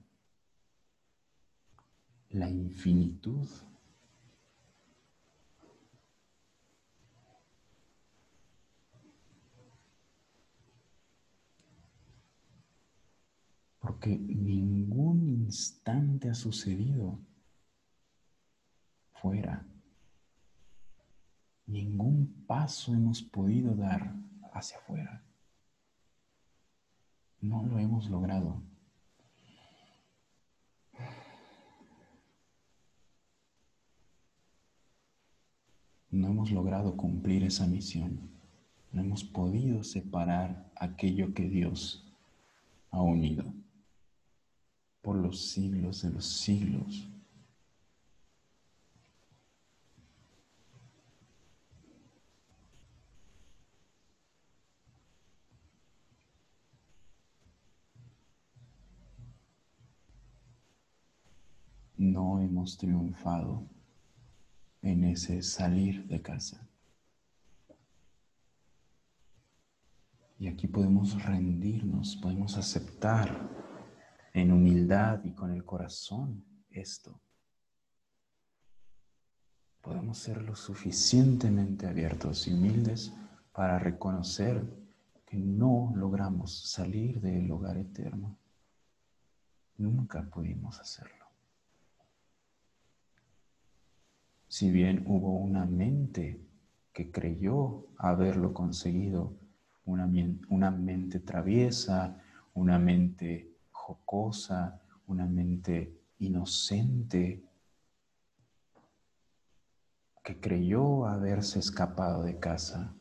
la 2.29 2.49
infinitud. 2.49 3.47
Porque 13.89 14.19
ningún 14.19 15.27
instante 15.27 16.29
ha 16.29 16.35
sucedido 16.35 17.17
fuera. 19.13 19.65
Ningún 21.65 22.45
paso 22.45 22.93
hemos 22.93 23.23
podido 23.23 23.73
dar 23.73 24.13
hacia 24.53 24.77
afuera. 24.77 25.23
No 27.41 27.63
lo 27.63 27.79
hemos 27.79 28.07
logrado. 28.11 28.61
No 36.11 36.27
hemos 36.27 36.51
logrado 36.51 36.95
cumplir 36.95 37.43
esa 37.43 37.65
misión. 37.65 38.19
No 38.91 39.01
hemos 39.01 39.23
podido 39.23 39.83
separar 39.83 40.71
aquello 40.75 41.33
que 41.33 41.49
Dios 41.49 42.07
ha 42.91 43.01
unido 43.01 43.58
por 45.01 45.15
los 45.15 45.51
siglos 45.51 46.01
de 46.01 46.11
los 46.11 46.25
siglos. 46.25 47.09
no 61.99 62.39
hemos 62.39 62.77
triunfado 62.77 63.67
en 64.81 65.03
ese 65.03 65.43
salir 65.43 66.07
de 66.07 66.21
casa. 66.21 66.65
Y 70.39 70.47
aquí 70.47 70.67
podemos 70.67 71.21
rendirnos, 71.21 72.15
podemos 72.15 72.55
aceptar 72.55 73.49
en 74.33 74.51
humildad 74.51 75.23
y 75.23 75.31
con 75.31 75.51
el 75.51 75.63
corazón 75.65 76.43
esto. 76.69 77.19
Podemos 79.81 80.17
ser 80.17 80.41
lo 80.41 80.55
suficientemente 80.55 81.87
abiertos 81.87 82.47
y 82.47 82.53
humildes 82.53 83.13
para 83.53 83.79
reconocer 83.79 84.63
que 85.25 85.37
no 85.37 85.93
logramos 85.95 86.69
salir 86.69 87.21
del 87.21 87.49
hogar 87.51 87.77
eterno. 87.77 88.37
Nunca 89.77 90.23
pudimos 90.23 90.79
hacerlo. 90.79 91.25
Si 94.47 94.71
bien 94.71 95.03
hubo 95.07 95.37
una 95.37 95.65
mente 95.65 96.41
que 96.91 97.11
creyó 97.11 97.87
haberlo 97.97 98.53
conseguido, 98.53 99.33
una, 99.85 100.09
una 100.49 100.71
mente 100.71 101.19
traviesa, 101.19 102.21
una 102.53 102.79
mente 102.79 103.48
una 105.07 105.25
mente 105.25 105.99
inocente, 106.19 107.43
que 110.23 110.39
creyó 110.39 111.05
haberse 111.05 111.59
escapado 111.59 112.23
de 112.23 112.39
casa 112.39 112.95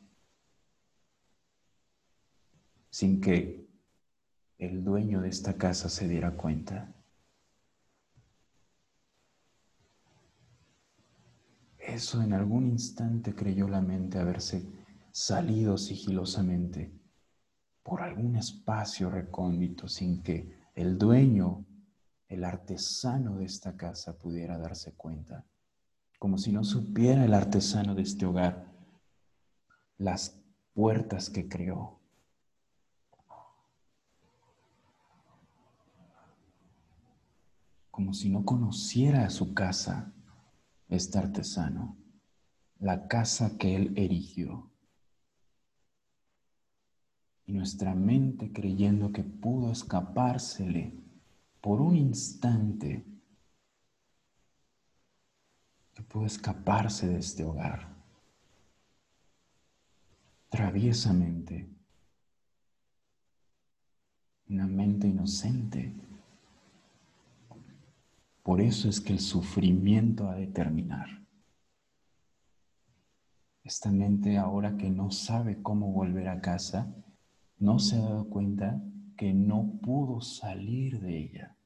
sin 2.90 3.20
que 3.20 3.68
el 4.58 4.82
dueño 4.82 5.20
de 5.20 5.28
esta 5.28 5.54
casa 5.54 5.88
se 5.88 6.08
diera 6.08 6.32
cuenta. 6.32 6.92
Eso 11.78 12.22
en 12.22 12.32
algún 12.32 12.66
instante 12.66 13.34
creyó 13.34 13.68
la 13.68 13.80
mente 13.80 14.18
haberse 14.18 14.66
salido 15.12 15.78
sigilosamente 15.78 16.92
por 17.82 18.02
algún 18.02 18.36
espacio 18.36 19.10
recóndito 19.10 19.86
sin 19.88 20.22
que 20.22 20.57
el 20.78 20.96
dueño, 20.96 21.66
el 22.28 22.44
artesano 22.44 23.38
de 23.38 23.46
esta 23.46 23.76
casa 23.76 24.16
pudiera 24.16 24.58
darse 24.58 24.92
cuenta, 24.92 25.44
como 26.20 26.38
si 26.38 26.52
no 26.52 26.62
supiera 26.62 27.24
el 27.24 27.34
artesano 27.34 27.96
de 27.96 28.02
este 28.02 28.26
hogar 28.26 28.64
las 29.96 30.40
puertas 30.74 31.30
que 31.30 31.48
creó. 31.48 31.98
Como 37.90 38.14
si 38.14 38.30
no 38.30 38.44
conociera 38.44 39.28
su 39.30 39.54
casa 39.54 40.12
este 40.88 41.18
artesano, 41.18 41.96
la 42.78 43.08
casa 43.08 43.58
que 43.58 43.74
él 43.74 43.94
erigió. 43.96 44.70
Y 47.48 47.52
nuestra 47.52 47.96
mente 47.96 48.52
creyendo 48.52 49.10
que 49.10 49.24
pudo 49.24 49.72
escapársele 49.72 50.92
por 51.60 51.80
un 51.80 51.96
instante, 51.96 53.04
que 55.94 56.02
pudo 56.04 56.26
escaparse 56.26 57.08
de 57.08 57.18
este 57.18 57.42
hogar, 57.42 57.88
traviesamente, 60.48 61.68
una 64.48 64.66
mente 64.66 65.08
inocente 65.08 65.94
por 68.48 68.62
eso 68.62 68.88
es 68.88 69.02
que 69.02 69.12
el 69.12 69.20
sufrimiento 69.20 70.30
ha 70.30 70.34
de 70.34 70.46
terminar. 70.46 71.06
Esta 73.62 73.90
mente 73.90 74.38
ahora 74.38 74.74
que 74.78 74.88
no 74.88 75.10
sabe 75.10 75.60
cómo 75.60 75.92
volver 75.92 76.28
a 76.28 76.40
casa, 76.40 76.90
no 77.58 77.78
se 77.78 77.96
ha 77.96 78.00
dado 78.00 78.28
cuenta 78.28 78.80
que 79.16 79.32
no 79.34 79.78
pudo 79.82 80.20
salir 80.20 81.00
de 81.00 81.18
ella, 81.18 81.56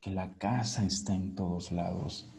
que 0.00 0.10
la 0.10 0.34
casa 0.34 0.84
está 0.84 1.14
en 1.14 1.34
todos 1.34 1.72
lados. 1.72 2.32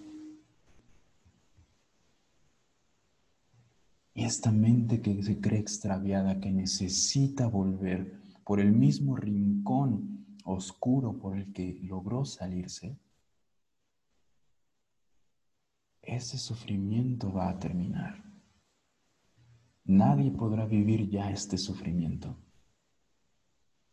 Y 4.15 4.23
esta 4.23 4.51
mente 4.51 5.01
que 5.01 5.21
se 5.23 5.41
cree 5.41 5.59
extraviada, 5.59 6.39
que 6.39 6.51
necesita 6.51 7.47
volver 7.47 8.21
por 8.45 8.59
el 8.59 8.71
mismo 8.71 9.15
rincón 9.15 10.25
oscuro 10.45 11.17
por 11.17 11.37
el 11.37 11.51
que 11.51 11.79
logró 11.83 12.23
salirse, 12.25 12.97
ese 16.01 16.37
sufrimiento 16.37 17.31
va 17.31 17.49
a 17.49 17.59
terminar. 17.59 18.23
Nadie 19.85 20.31
podrá 20.31 20.65
vivir 20.65 21.09
ya 21.09 21.31
este 21.31 21.57
sufrimiento. 21.57 22.37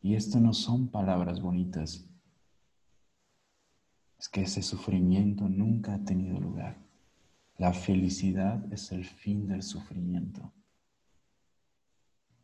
Y 0.03 0.15
esto 0.15 0.41
no 0.41 0.53
son 0.53 0.89
palabras 0.89 1.41
bonitas. 1.41 2.09
Es 4.19 4.29
que 4.29 4.43
ese 4.43 4.63
sufrimiento 4.63 5.49
nunca 5.49 5.95
ha 5.95 6.05
tenido 6.05 6.39
lugar. 6.41 6.79
La 7.57 7.73
felicidad 7.73 8.73
es 8.73 8.93
el 8.93 9.05
fin 9.05 9.47
del 9.47 9.63
sufrimiento. 9.63 10.53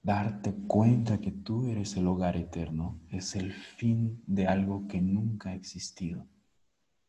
Darte 0.03 0.55
cuenta 0.55 1.19
que 1.19 1.33
tú 1.33 1.67
eres 1.67 1.97
el 1.97 2.07
hogar 2.07 2.37
eterno 2.37 3.01
es 3.11 3.35
el 3.35 3.53
fin 3.53 4.23
de 4.27 4.47
algo 4.47 4.87
que 4.87 5.01
nunca 5.01 5.51
ha 5.51 5.55
existido, 5.55 6.27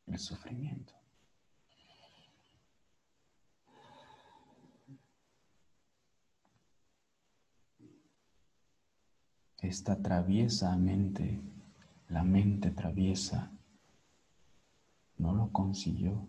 el 0.07 0.17
sufrimiento. 0.17 0.96
Esta 9.61 10.01
traviesa 10.01 10.75
mente, 10.77 11.41
la 12.09 12.23
mente 12.23 12.71
traviesa, 12.71 13.51
no 15.17 15.33
lo 15.33 15.51
consiguió. 15.51 16.27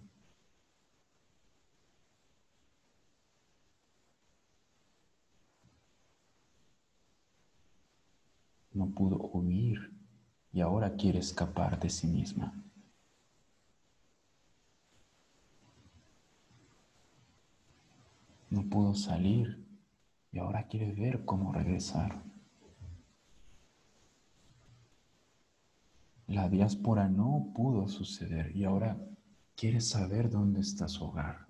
No 8.72 8.86
pudo 8.90 9.16
huir 9.32 9.90
y 10.52 10.60
ahora 10.60 10.94
quiere 10.96 11.18
escapar 11.18 11.78
de 11.80 11.90
sí 11.90 12.06
misma. 12.06 12.54
No 18.50 18.62
pudo 18.62 18.94
salir 18.94 19.66
y 20.32 20.38
ahora 20.38 20.66
quiere 20.68 20.92
ver 20.92 21.24
cómo 21.24 21.52
regresar. 21.52 22.22
La 26.28 26.46
diáspora 26.46 27.08
no 27.08 27.52
pudo 27.54 27.88
suceder 27.88 28.54
y 28.54 28.64
ahora 28.64 28.98
quiere 29.56 29.80
saber 29.80 30.28
dónde 30.28 30.60
está 30.60 30.86
su 30.86 31.06
hogar. 31.06 31.48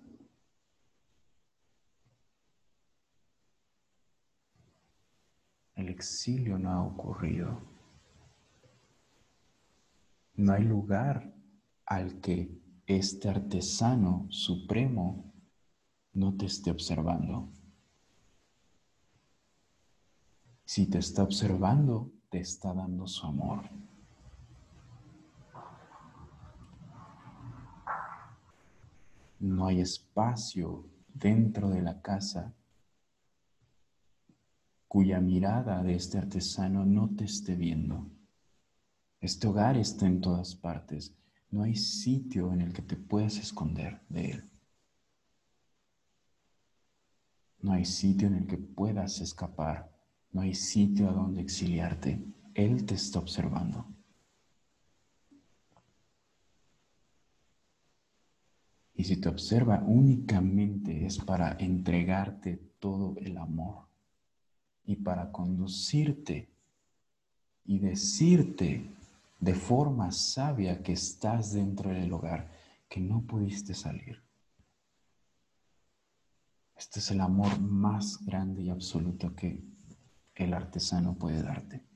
El 5.75 5.89
exilio 5.89 6.57
no 6.57 6.71
ha 6.71 6.81
ocurrido. 6.81 7.61
No 10.35 10.53
hay 10.53 10.63
lugar 10.63 11.33
al 11.85 12.21
que 12.21 12.49
este 12.87 13.27
artesano 13.27 14.27
supremo 14.29 15.33
no 16.13 16.37
te 16.37 16.45
esté 16.45 16.71
observando. 16.71 17.49
Si 20.63 20.89
te 20.89 20.99
está 20.99 21.23
observando, 21.23 22.13
te 22.29 22.39
está 22.39 22.73
dando 22.73 23.07
su 23.07 23.25
amor. 23.25 23.88
No 29.39 29.67
hay 29.67 29.81
espacio 29.81 30.85
dentro 31.13 31.69
de 31.69 31.81
la 31.81 32.01
casa 32.01 32.53
cuya 34.87 35.21
mirada 35.21 35.83
de 35.83 35.95
este 35.95 36.17
artesano 36.17 36.83
no 36.83 37.09
te 37.15 37.25
esté 37.25 37.55
viendo. 37.55 38.09
Este 39.21 39.47
hogar 39.47 39.77
está 39.77 40.07
en 40.07 40.19
todas 40.19 40.55
partes. 40.55 41.15
No 41.51 41.63
hay 41.63 41.75
sitio 41.75 42.51
en 42.53 42.61
el 42.61 42.73
que 42.73 42.81
te 42.81 42.95
puedas 42.95 43.37
esconder 43.37 44.01
de 44.09 44.31
él. 44.31 44.43
No 47.61 47.73
hay 47.73 47.85
sitio 47.85 48.27
en 48.27 48.35
el 48.35 48.47
que 48.47 48.57
puedas 48.57 49.21
escapar. 49.21 49.91
No 50.31 50.41
hay 50.41 50.55
sitio 50.55 51.09
a 51.09 51.13
donde 51.13 51.41
exiliarte. 51.41 52.23
Él 52.53 52.85
te 52.85 52.95
está 52.95 53.19
observando. 53.19 53.85
Y 58.99 59.05
si 59.05 59.15
te 59.15 59.29
observa 59.29 59.81
únicamente 59.87 61.05
es 61.05 61.19
para 61.19 61.53
entregarte 61.57 62.57
todo 62.81 63.15
el 63.21 63.37
amor 63.37 63.87
y 64.83 64.97
para 64.97 65.31
conducirte 65.31 66.49
y 67.63 67.79
decirte 67.79 68.91
de 69.39 69.53
forma 69.55 70.11
sabia 70.11 70.83
que 70.83 70.91
estás 70.91 71.53
dentro 71.53 71.91
del 71.91 72.11
hogar, 72.11 72.51
que 72.89 72.99
no 72.99 73.21
pudiste 73.21 73.73
salir. 73.73 74.21
Este 76.75 76.99
es 76.99 77.09
el 77.11 77.21
amor 77.21 77.57
más 77.57 78.25
grande 78.25 78.63
y 78.63 78.69
absoluto 78.69 79.33
que 79.33 79.63
el 80.35 80.53
artesano 80.53 81.13
puede 81.13 81.41
darte. 81.41 81.88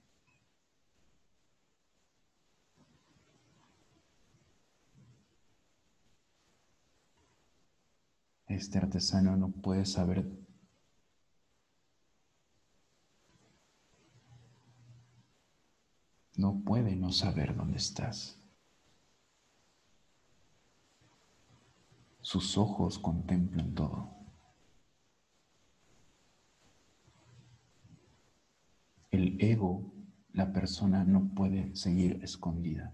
Este 8.53 8.77
artesano 8.77 9.35
no 9.35 9.49
puede 9.49 9.83
saber 9.83 10.29
no 16.35 16.61
puede 16.63 16.95
no 16.95 17.11
saber 17.11 17.55
dónde 17.55 17.77
estás. 17.77 18.39
Sus 22.21 22.55
ojos 22.57 22.99
contemplan 22.99 23.73
todo. 23.73 24.11
El 29.09 29.41
ego, 29.41 29.91
la 30.31 30.53
persona 30.53 31.03
no 31.03 31.33
puede 31.33 31.75
seguir 31.75 32.23
escondida. 32.23 32.93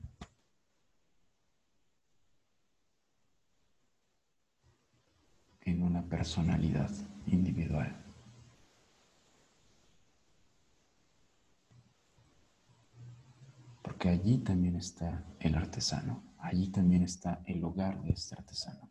En 5.69 5.83
una 5.83 6.01
personalidad 6.01 6.89
individual. 7.27 7.95
Porque 13.81 14.09
allí 14.09 14.39
también 14.39 14.75
está 14.75 15.23
el 15.39 15.55
artesano, 15.55 16.23
allí 16.39 16.69
también 16.69 17.03
está 17.03 17.41
el 17.45 17.63
hogar 17.63 18.01
de 18.01 18.11
este 18.11 18.35
artesano. 18.35 18.89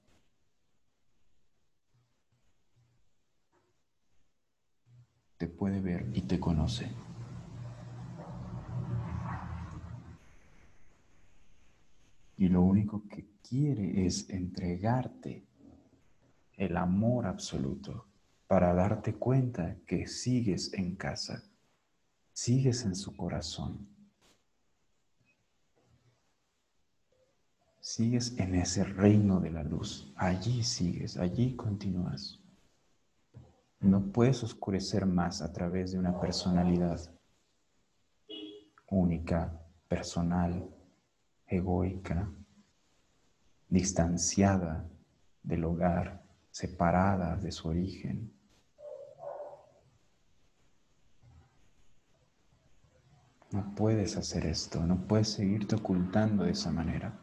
Te 5.37 5.47
puede 5.47 5.81
ver 5.81 6.11
y 6.15 6.23
te 6.23 6.41
conoce. 6.41 6.91
Y 12.37 12.49
lo 12.49 12.63
único 12.63 13.09
que 13.09 13.27
quiere 13.43 14.07
es 14.07 14.29
entregarte 14.31 15.48
el 16.59 16.77
amor 16.77 17.27
absoluto 17.27 18.05
para 18.49 18.75
darte 18.75 19.15
cuenta 19.15 19.77
que 19.87 20.07
sigues 20.07 20.73
en 20.75 20.97
casa, 20.97 21.45
sigues 22.33 22.85
en 22.85 22.97
su 22.97 23.17
corazón, 23.17 23.89
sigues 27.81 28.37
en 28.39 28.57
ese 28.57 28.85
reino 28.85 29.41
de 29.41 29.51
la 29.51 29.63
luz, 29.63 30.13
allí 30.17 30.65
sigues, 30.65 31.17
allí 31.17 31.55
continúas. 31.55 32.41
No 33.81 34.13
puedes 34.13 34.43
oscurecer 34.43 35.07
más 35.07 35.41
a 35.41 35.53
través 35.53 35.93
de 35.93 35.99
una 35.99 36.21
personalidad 36.21 37.01
única, 38.91 39.63
personal, 39.87 40.69
egoica, 41.47 42.29
distanciada 43.69 44.89
del 45.43 45.65
hogar, 45.65 46.28
separada 46.51 47.37
de 47.37 47.53
su 47.53 47.69
origen. 47.69 48.33
No 53.51 53.75
puedes 53.75 54.17
hacer 54.17 54.45
esto, 54.45 54.81
no 54.87 55.07
puedes 55.07 55.31
seguirte 55.31 55.75
ocultando 55.75 56.45
de 56.45 56.51
esa 56.51 56.71
manera. 56.71 57.19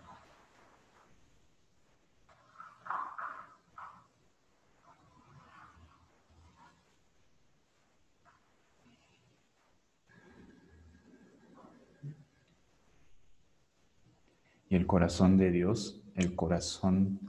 Y 14.67 14.75
el 14.75 14.87
corazón 14.87 15.37
de 15.37 15.51
Dios, 15.51 16.01
el 16.15 16.35
corazón 16.35 17.19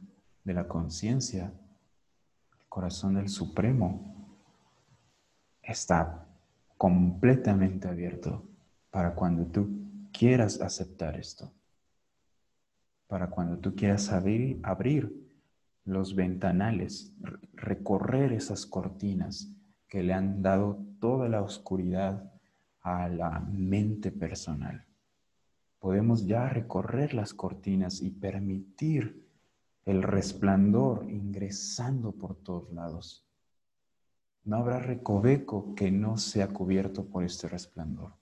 de 0.45 0.55
la 0.55 0.67
conciencia, 0.67 1.53
corazón 2.77 3.15
del 3.15 3.31
Supremo 3.31 4.15
está 5.63 6.29
completamente 6.77 7.89
abierto 7.89 8.43
para 8.91 9.15
cuando 9.15 9.47
tú 9.47 9.67
quieras 10.13 10.61
aceptar 10.61 11.17
esto, 11.17 11.51
para 13.07 13.31
cuando 13.31 13.57
tú 13.57 13.75
quieras 13.75 14.13
abrir, 14.13 14.61
abrir 14.63 15.11
los 15.87 16.15
ventanales, 16.15 17.15
recorrer 17.55 18.35
esas 18.35 18.67
cortinas 18.67 19.51
que 19.89 20.03
le 20.03 20.13
han 20.13 20.43
dado 20.43 20.79
toda 21.01 21.31
la 21.31 21.41
oscuridad 21.41 22.31
a 22.83 23.09
la 23.09 23.41
mente 23.41 24.13
personal. 24.13 24.85
Podemos 25.79 26.27
ya 26.27 26.47
recorrer 26.51 27.15
las 27.15 27.33
cortinas 27.33 28.03
y 28.03 28.11
permitir 28.11 29.26
el 29.87 30.03
resplandor 30.03 31.09
ingresando 31.09 32.13
por 32.13 32.35
todos 32.43 32.73
lados. 32.73 33.25
No 34.43 34.57
habrá 34.57 34.81
recoveco 34.81 35.75
que 35.75 35.91
no 35.91 36.19
sea 36.19 36.49
cubierto 36.49 37.09
por 37.09 37.25
este 37.25 37.49
resplandor. 37.49 38.13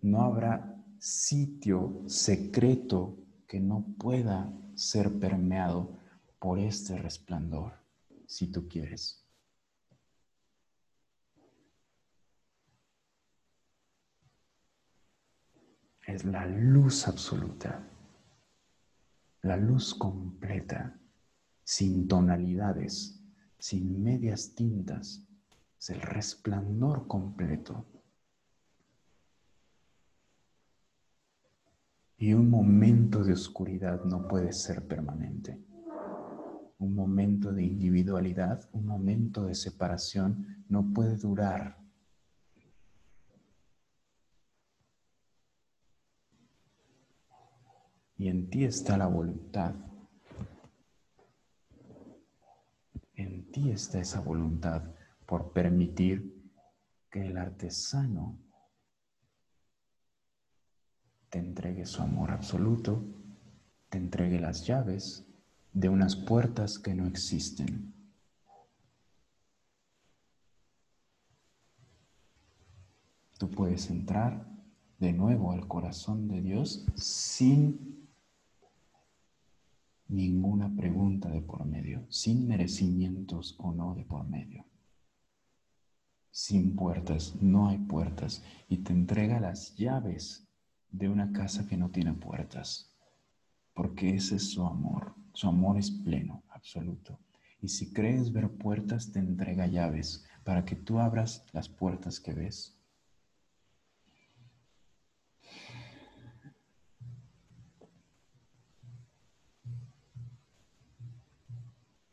No 0.00 0.22
habrá 0.22 0.82
sitio 0.98 2.04
secreto 2.06 3.18
que 3.46 3.60
no 3.60 3.84
pueda 3.98 4.52
ser 4.74 5.18
permeado 5.18 5.98
por 6.38 6.58
este 6.60 6.96
resplandor, 6.96 7.72
si 8.26 8.50
tú 8.50 8.68
quieres. 8.68 9.24
Es 16.06 16.24
la 16.24 16.46
luz 16.46 17.06
absoluta 17.08 17.91
la 19.42 19.56
luz 19.56 19.94
completa, 19.94 20.96
sin 21.64 22.06
tonalidades, 22.06 23.20
sin 23.58 24.02
medias 24.02 24.54
tintas, 24.54 25.26
es 25.78 25.90
el 25.90 26.00
resplandor 26.00 27.08
completo. 27.08 27.84
Y 32.18 32.34
un 32.34 32.48
momento 32.48 33.24
de 33.24 33.32
oscuridad 33.32 34.04
no 34.04 34.28
puede 34.28 34.52
ser 34.52 34.86
permanente. 34.86 35.60
Un 36.78 36.94
momento 36.94 37.52
de 37.52 37.64
individualidad, 37.64 38.68
un 38.72 38.86
momento 38.86 39.44
de 39.46 39.56
separación 39.56 40.64
no 40.68 40.92
puede 40.92 41.16
durar 41.16 41.81
Y 48.22 48.28
en 48.28 48.48
ti 48.48 48.62
está 48.62 48.96
la 48.96 49.08
voluntad. 49.08 49.74
En 53.16 53.50
ti 53.50 53.72
está 53.72 53.98
esa 53.98 54.20
voluntad 54.20 54.94
por 55.26 55.52
permitir 55.52 56.32
que 57.10 57.26
el 57.26 57.36
artesano 57.36 58.38
te 61.30 61.40
entregue 61.40 61.84
su 61.84 62.00
amor 62.00 62.30
absoluto, 62.30 63.04
te 63.88 63.98
entregue 63.98 64.38
las 64.38 64.64
llaves 64.68 65.26
de 65.72 65.88
unas 65.88 66.14
puertas 66.14 66.78
que 66.78 66.94
no 66.94 67.08
existen. 67.08 67.92
Tú 73.36 73.50
puedes 73.50 73.90
entrar 73.90 74.46
de 75.00 75.12
nuevo 75.12 75.50
al 75.50 75.66
corazón 75.66 76.28
de 76.28 76.40
Dios 76.40 76.86
sin 76.94 78.01
ninguna 80.12 80.74
pregunta 80.74 81.28
de 81.30 81.40
por 81.40 81.64
medio, 81.64 82.04
sin 82.08 82.46
merecimientos 82.46 83.56
o 83.58 83.72
no 83.72 83.94
de 83.94 84.04
por 84.04 84.28
medio. 84.28 84.64
Sin 86.30 86.76
puertas, 86.76 87.36
no 87.40 87.68
hay 87.68 87.78
puertas, 87.78 88.42
y 88.68 88.78
te 88.78 88.92
entrega 88.92 89.40
las 89.40 89.74
llaves 89.76 90.46
de 90.90 91.08
una 91.08 91.32
casa 91.32 91.66
que 91.66 91.76
no 91.76 91.90
tiene 91.90 92.12
puertas, 92.12 92.94
porque 93.74 94.14
ese 94.14 94.36
es 94.36 94.50
su 94.50 94.64
amor, 94.64 95.14
su 95.32 95.48
amor 95.48 95.78
es 95.78 95.90
pleno, 95.90 96.42
absoluto. 96.50 97.18
Y 97.60 97.68
si 97.68 97.92
crees 97.92 98.32
ver 98.32 98.50
puertas, 98.50 99.12
te 99.12 99.18
entrega 99.18 99.66
llaves 99.66 100.24
para 100.44 100.64
que 100.64 100.76
tú 100.76 100.98
abras 100.98 101.44
las 101.52 101.68
puertas 101.68 102.20
que 102.20 102.34
ves. 102.34 102.78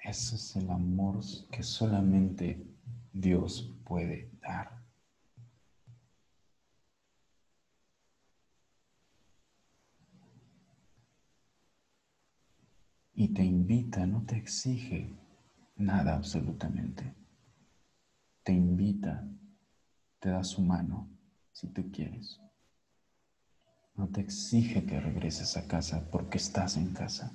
Ese 0.10 0.38
es 0.38 0.56
el 0.56 0.72
amor 0.72 1.20
que 1.52 1.62
solamente 1.62 2.60
Dios 3.14 3.72
puede 3.86 4.32
dar. 4.42 4.84
Y 13.14 13.28
te 13.36 13.44
invita, 13.44 14.08
no 14.08 14.26
te 14.26 14.36
exige 14.36 15.14
nada 15.76 16.16
absolutamente. 16.16 17.14
Te 18.42 18.52
invita, 18.52 19.24
te 20.20 20.30
da 20.30 20.44
su 20.44 20.64
mano 20.64 21.08
si 21.52 21.68
tú 21.68 21.92
quieres. 21.92 22.42
No 23.94 24.08
te 24.08 24.22
exige 24.22 24.88
que 24.88 25.00
regreses 25.00 25.56
a 25.56 25.68
casa 25.68 26.10
porque 26.10 26.40
estás 26.40 26.78
en 26.78 26.94
casa. 26.94 27.32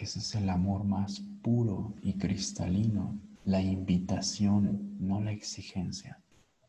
Ese 0.00 0.20
es 0.20 0.34
el 0.34 0.48
amor 0.48 0.84
más 0.84 1.20
puro 1.42 1.94
y 2.00 2.14
cristalino, 2.14 3.20
la 3.44 3.60
invitación, 3.60 4.96
no 4.98 5.20
la 5.20 5.30
exigencia, 5.30 6.24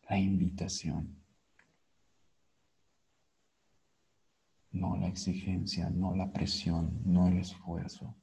la 0.10 0.20
invitación. 0.20 1.16
No 4.74 4.98
la 4.98 5.08
exigencia, 5.08 5.90
no 5.90 6.14
la 6.14 6.30
presión, 6.34 7.02
no 7.06 7.30
el 7.30 7.38
esfuerzo, 7.38 8.14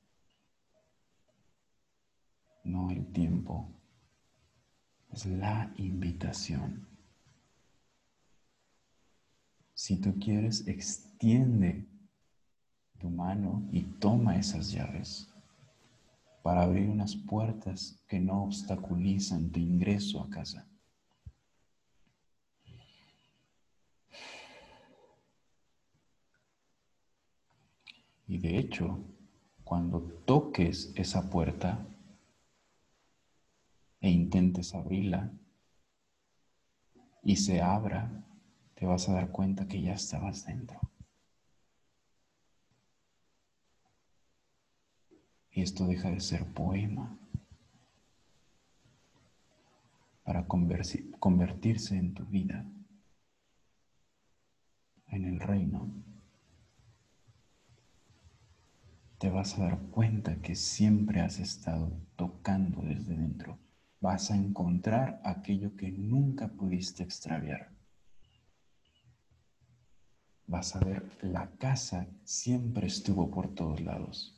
no 2.64 2.90
el 2.90 3.10
tiempo. 3.10 3.66
Es 5.10 5.24
la 5.24 5.72
invitación. 5.78 6.86
Si 9.72 9.96
tú 9.96 10.18
quieres, 10.18 10.68
extiende 10.68 11.88
tu 12.98 13.08
mano 13.08 13.62
y 13.72 13.82
toma 13.82 14.36
esas 14.36 14.72
llaves 14.72 15.28
para 16.42 16.62
abrir 16.62 16.88
unas 16.88 17.14
puertas 17.14 18.02
que 18.08 18.20
no 18.20 18.44
obstaculizan 18.44 19.50
tu 19.50 19.60
ingreso 19.60 20.22
a 20.22 20.30
casa. 20.30 20.66
Y 28.26 28.38
de 28.38 28.58
hecho, 28.58 28.98
cuando 29.64 30.00
toques 30.00 30.92
esa 30.96 31.30
puerta 31.30 31.86
e 34.00 34.10
intentes 34.10 34.74
abrirla 34.74 35.32
y 37.22 37.36
se 37.36 37.60
abra, 37.60 38.24
te 38.74 38.86
vas 38.86 39.08
a 39.08 39.14
dar 39.14 39.30
cuenta 39.30 39.66
que 39.66 39.80
ya 39.80 39.94
estabas 39.94 40.46
dentro. 40.46 40.78
Y 45.58 45.62
esto 45.62 45.88
deja 45.88 46.08
de 46.08 46.20
ser 46.20 46.46
poema 46.52 47.18
para 50.22 50.46
convertirse 50.46 51.96
en 51.96 52.14
tu 52.14 52.24
vida, 52.26 52.64
en 55.08 55.24
el 55.24 55.40
reino. 55.40 55.92
Te 59.18 59.30
vas 59.30 59.58
a 59.58 59.64
dar 59.64 59.80
cuenta 59.90 60.40
que 60.40 60.54
siempre 60.54 61.22
has 61.22 61.40
estado 61.40 61.90
tocando 62.14 62.82
desde 62.82 63.16
dentro. 63.16 63.58
Vas 64.00 64.30
a 64.30 64.36
encontrar 64.36 65.20
aquello 65.24 65.74
que 65.74 65.90
nunca 65.90 66.46
pudiste 66.46 67.02
extraviar. 67.02 67.72
Vas 70.46 70.76
a 70.76 70.78
ver, 70.78 71.18
la 71.20 71.50
casa 71.56 72.06
siempre 72.22 72.86
estuvo 72.86 73.28
por 73.32 73.52
todos 73.56 73.80
lados 73.80 74.37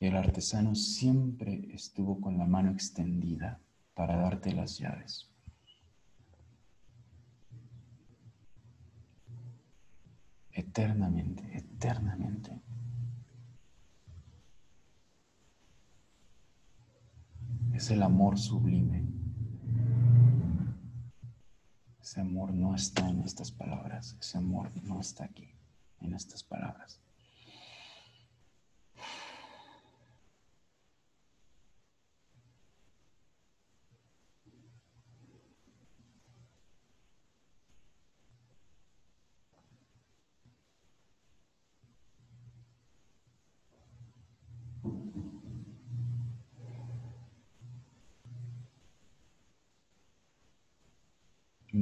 el 0.00 0.16
artesano 0.16 0.74
siempre 0.74 1.68
estuvo 1.74 2.20
con 2.20 2.38
la 2.38 2.46
mano 2.46 2.70
extendida 2.70 3.60
para 3.94 4.16
darte 4.16 4.52
las 4.52 4.78
llaves. 4.78 5.28
Eternamente, 10.52 11.56
eternamente. 11.56 12.60
Es 17.72 17.90
el 17.90 18.02
amor 18.02 18.38
sublime. 18.38 19.06
Ese 22.00 22.20
amor 22.20 22.52
no 22.54 22.74
está 22.74 23.08
en 23.08 23.22
estas 23.22 23.52
palabras. 23.52 24.16
Ese 24.20 24.38
amor 24.38 24.70
no 24.82 25.00
está 25.00 25.24
aquí, 25.24 25.54
en 26.00 26.14
estas 26.14 26.42
palabras. 26.42 27.00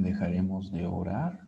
Dejaremos 0.01 0.71
de 0.71 0.85
orar 0.85 1.47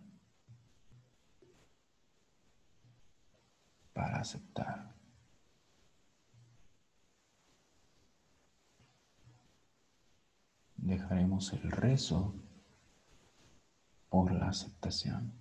para 3.93 4.19
aceptar. 4.19 4.95
Dejaremos 10.77 11.53
el 11.53 11.69
rezo 11.71 12.33
por 14.09 14.31
la 14.31 14.49
aceptación. 14.49 15.33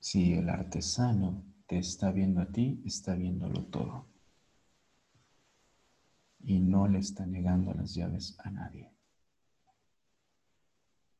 Si 0.00 0.32
el 0.32 0.48
artesano 0.48 1.49
te 1.70 1.78
está 1.78 2.10
viendo 2.10 2.40
a 2.40 2.46
ti, 2.46 2.82
está 2.84 3.14
viéndolo 3.14 3.64
todo. 3.66 4.04
Y 6.40 6.58
no 6.58 6.88
le 6.88 6.98
está 6.98 7.24
negando 7.26 7.72
las 7.72 7.94
llaves 7.94 8.36
a 8.40 8.50
nadie. 8.50 8.90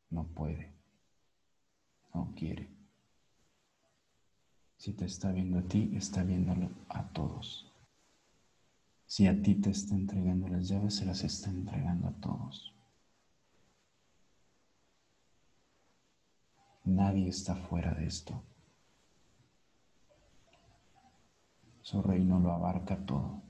No 0.09 0.27
puede. 0.27 0.75
No 2.13 2.35
quiere. 2.37 2.69
Si 4.77 4.93
te 4.93 5.05
está 5.05 5.31
viendo 5.31 5.61
a 5.61 5.63
ti, 5.63 5.93
está 5.95 6.25
viéndolo 6.25 6.69
a 6.89 7.09
todos. 7.13 7.73
Si 9.07 9.29
a 9.29 9.41
ti 9.41 9.55
te 9.55 9.71
está 9.71 9.95
entregando 9.95 10.49
las 10.49 10.67
llaves, 10.67 10.97
se 10.97 11.07
las 11.07 11.23
está 11.23 11.49
entregando 11.49 12.09
a 12.09 12.13
todos. 12.15 12.75
Nadie 16.83 17.29
está 17.29 17.55
fuera 17.55 17.95
de 17.95 18.07
esto. 18.07 18.50
Su 21.91 22.01
reino 22.03 22.39
lo 22.39 22.53
abarca 22.53 23.05
todo. 23.05 23.43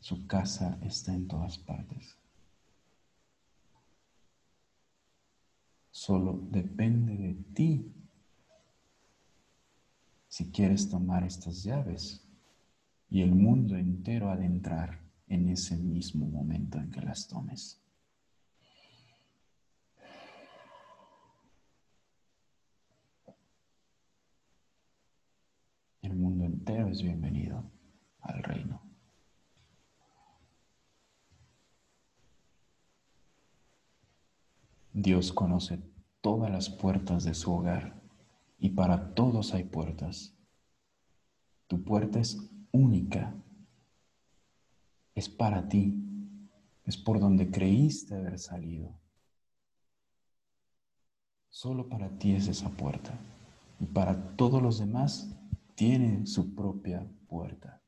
Su 0.00 0.26
casa 0.26 0.78
está 0.80 1.12
en 1.12 1.28
todas 1.28 1.58
partes. 1.58 2.16
Solo 5.90 6.40
depende 6.50 7.18
de 7.18 7.34
ti 7.52 7.92
si 10.26 10.50
quieres 10.50 10.88
tomar 10.88 11.22
estas 11.24 11.62
llaves 11.62 12.24
y 13.10 13.20
el 13.20 13.34
mundo 13.34 13.76
entero 13.76 14.30
adentrar 14.30 14.98
en 15.28 15.50
ese 15.50 15.76
mismo 15.76 16.24
momento 16.24 16.78
en 16.78 16.90
que 16.90 17.02
las 17.02 17.28
tomes. 17.28 17.78
El 26.00 26.14
mundo 26.14 26.45
es 26.74 27.02
bienvenido 27.02 27.70
al 28.20 28.42
reino. 28.42 28.82
Dios 34.92 35.32
conoce 35.32 35.78
todas 36.20 36.50
las 36.50 36.68
puertas 36.68 37.22
de 37.22 37.34
su 37.34 37.52
hogar 37.52 38.02
y 38.58 38.70
para 38.70 39.14
todos 39.14 39.54
hay 39.54 39.62
puertas. 39.62 40.34
Tu 41.68 41.84
puerta 41.84 42.18
es 42.18 42.36
única, 42.72 43.32
es 45.14 45.28
para 45.28 45.68
ti, 45.68 45.94
es 46.84 46.96
por 46.96 47.20
donde 47.20 47.48
creíste 47.48 48.16
haber 48.16 48.40
salido. 48.40 48.98
Solo 51.48 51.88
para 51.88 52.18
ti 52.18 52.32
es 52.34 52.48
esa 52.48 52.70
puerta 52.70 53.16
y 53.78 53.86
para 53.86 54.36
todos 54.36 54.60
los 54.60 54.78
demás 54.78 55.35
tiene 55.76 56.26
su 56.26 56.54
propia 56.54 57.06
puerta, 57.28 57.80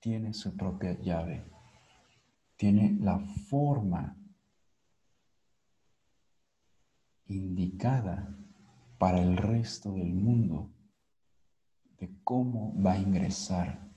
tiene 0.00 0.32
su 0.32 0.56
propia 0.56 0.98
llave, 0.98 1.44
tiene 2.56 2.96
la 3.00 3.18
forma 3.20 4.16
indicada 7.26 8.34
para 8.98 9.20
el 9.20 9.36
resto 9.36 9.92
del 9.92 10.14
mundo 10.14 10.70
de 11.98 12.10
cómo 12.24 12.74
va 12.82 12.92
a 12.92 12.98
ingresar, 12.98 13.90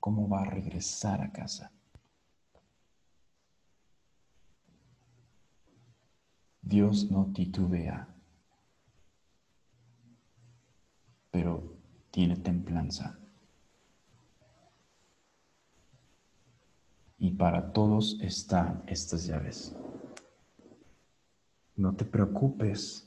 cómo 0.00 0.26
va 0.26 0.40
a 0.40 0.46
regresar 0.46 1.20
a 1.20 1.30
casa. 1.30 1.70
Dios 6.62 7.10
no 7.10 7.30
titubea, 7.32 8.08
pero 11.30 11.75
tiene 12.16 12.36
templanza. 12.36 13.18
Y 17.18 17.32
para 17.32 17.74
todos 17.74 18.18
están 18.22 18.82
estas 18.86 19.26
llaves. 19.26 19.76
No 21.74 21.94
te 21.94 22.06
preocupes. 22.06 23.06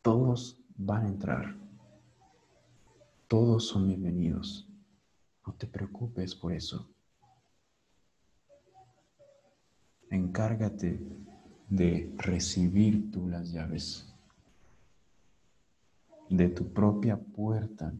Todos 0.00 0.58
van 0.74 1.04
a 1.04 1.08
entrar. 1.08 1.54
Todos 3.26 3.66
son 3.66 3.88
bienvenidos. 3.88 4.66
No 5.46 5.52
te 5.52 5.66
preocupes 5.66 6.34
por 6.34 6.54
eso. 6.54 6.88
Encárgate 10.08 10.98
de 11.68 12.10
recibir 12.16 13.10
tú 13.10 13.28
las 13.28 13.52
llaves 13.52 14.07
de 16.30 16.48
tu 16.48 16.72
propia 16.72 17.16
puerta 17.16 17.92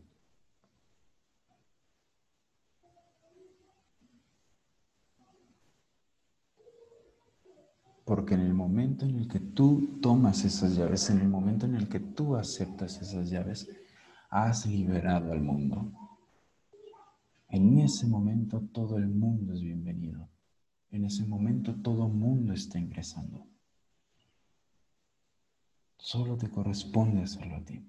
Porque 8.08 8.32
en 8.32 8.40
el 8.40 8.54
momento 8.54 9.04
en 9.04 9.18
el 9.18 9.28
que 9.28 9.38
tú 9.38 9.98
tomas 10.00 10.42
esas 10.42 10.74
llaves, 10.74 11.10
en 11.10 11.20
el 11.20 11.28
momento 11.28 11.66
en 11.66 11.74
el 11.74 11.90
que 11.90 12.00
tú 12.00 12.36
aceptas 12.36 13.02
esas 13.02 13.28
llaves, 13.28 13.68
has 14.30 14.64
liberado 14.64 15.30
al 15.30 15.42
mundo. 15.42 15.92
En 17.50 17.78
ese 17.80 18.06
momento 18.06 18.62
todo 18.72 18.96
el 18.96 19.08
mundo 19.08 19.52
es 19.52 19.60
bienvenido. 19.60 20.26
En 20.90 21.04
ese 21.04 21.26
momento 21.26 21.74
todo 21.74 22.06
el 22.06 22.14
mundo 22.14 22.54
está 22.54 22.78
ingresando. 22.78 23.46
Solo 25.98 26.38
te 26.38 26.48
corresponde 26.48 27.20
hacerlo 27.20 27.56
a 27.56 27.60
ti. 27.60 27.84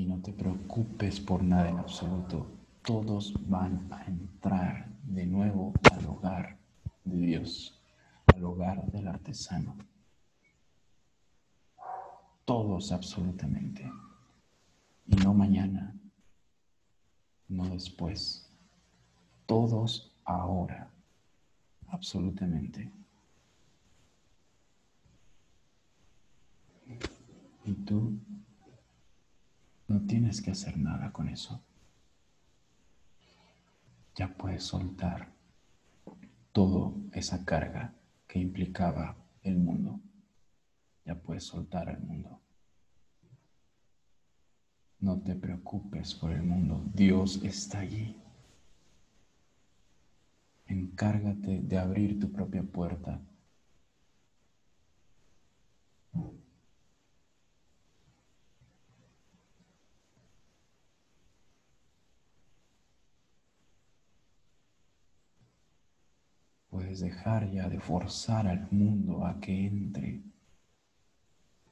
Y 0.00 0.06
no 0.06 0.16
te 0.22 0.32
preocupes 0.32 1.20
por 1.20 1.42
nada 1.42 1.68
en 1.68 1.76
absoluto 1.76 2.46
todos 2.82 3.34
van 3.50 3.86
a 3.92 4.02
entrar 4.06 4.88
de 5.02 5.26
nuevo 5.26 5.74
al 5.92 6.06
hogar 6.06 6.56
de 7.04 7.18
Dios, 7.18 7.78
al 8.28 8.42
hogar 8.44 8.90
del 8.92 9.08
artesano. 9.08 9.76
Todos 12.46 12.92
absolutamente. 12.92 13.92
Y 15.06 15.16
no 15.16 15.34
mañana, 15.34 15.94
no 17.48 17.68
después. 17.68 18.50
Todos 19.44 20.16
ahora, 20.24 20.90
absolutamente. 21.88 22.90
Y 27.66 27.74
tú 27.84 28.18
no 29.90 30.00
tienes 30.06 30.40
que 30.40 30.52
hacer 30.52 30.78
nada 30.78 31.12
con 31.12 31.28
eso 31.28 31.62
ya 34.20 34.28
puedes 34.28 34.64
soltar 34.64 35.32
toda 36.52 36.92
esa 37.12 37.42
carga 37.44 37.94
que 38.28 38.38
implicaba 38.38 39.16
el 39.42 39.56
mundo. 39.56 39.98
Ya 41.06 41.14
puedes 41.14 41.44
soltar 41.44 41.88
el 41.88 42.00
mundo. 42.00 42.38
No 44.98 45.22
te 45.22 45.34
preocupes 45.34 46.14
por 46.14 46.32
el 46.32 46.42
mundo. 46.42 46.84
Dios 46.92 47.40
está 47.42 47.78
allí. 47.78 48.14
Encárgate 50.66 51.62
de 51.62 51.78
abrir 51.78 52.20
tu 52.20 52.30
propia 52.30 52.62
puerta 52.62 53.20
Puedes 66.70 67.00
dejar 67.00 67.50
ya 67.50 67.68
de 67.68 67.80
forzar 67.80 68.46
al 68.46 68.68
mundo 68.70 69.26
a 69.26 69.40
que 69.40 69.66
entre. 69.66 70.22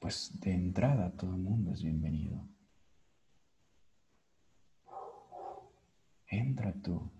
Pues 0.01 0.39
de 0.41 0.53
entrada 0.53 1.13
todo 1.17 1.35
el 1.35 1.41
mundo 1.41 1.73
es 1.73 1.83
bienvenido. 1.83 2.45
Entra 6.27 6.73
tú. 6.73 7.11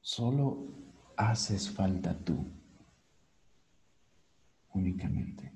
Solo 0.00 0.68
haces 1.16 1.70
falta 1.70 2.16
tú. 2.18 2.46
Únicamente. 4.72 5.52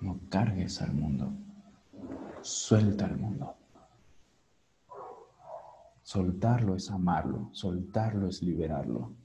No 0.00 0.20
cargues 0.28 0.80
al 0.80 0.92
mundo. 0.92 1.32
Suelta 2.42 3.06
al 3.06 3.16
mundo. 3.16 3.63
Soltarlo 6.04 6.76
es 6.76 6.90
amarlo, 6.90 7.48
soltarlo 7.52 8.28
es 8.28 8.42
liberarlo. 8.42 9.16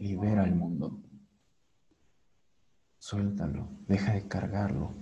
Libera 0.00 0.42
al 0.42 0.56
mundo. 0.56 1.00
Suéltalo, 2.98 3.68
deja 3.86 4.12
de 4.12 4.26
cargarlo. 4.26 4.92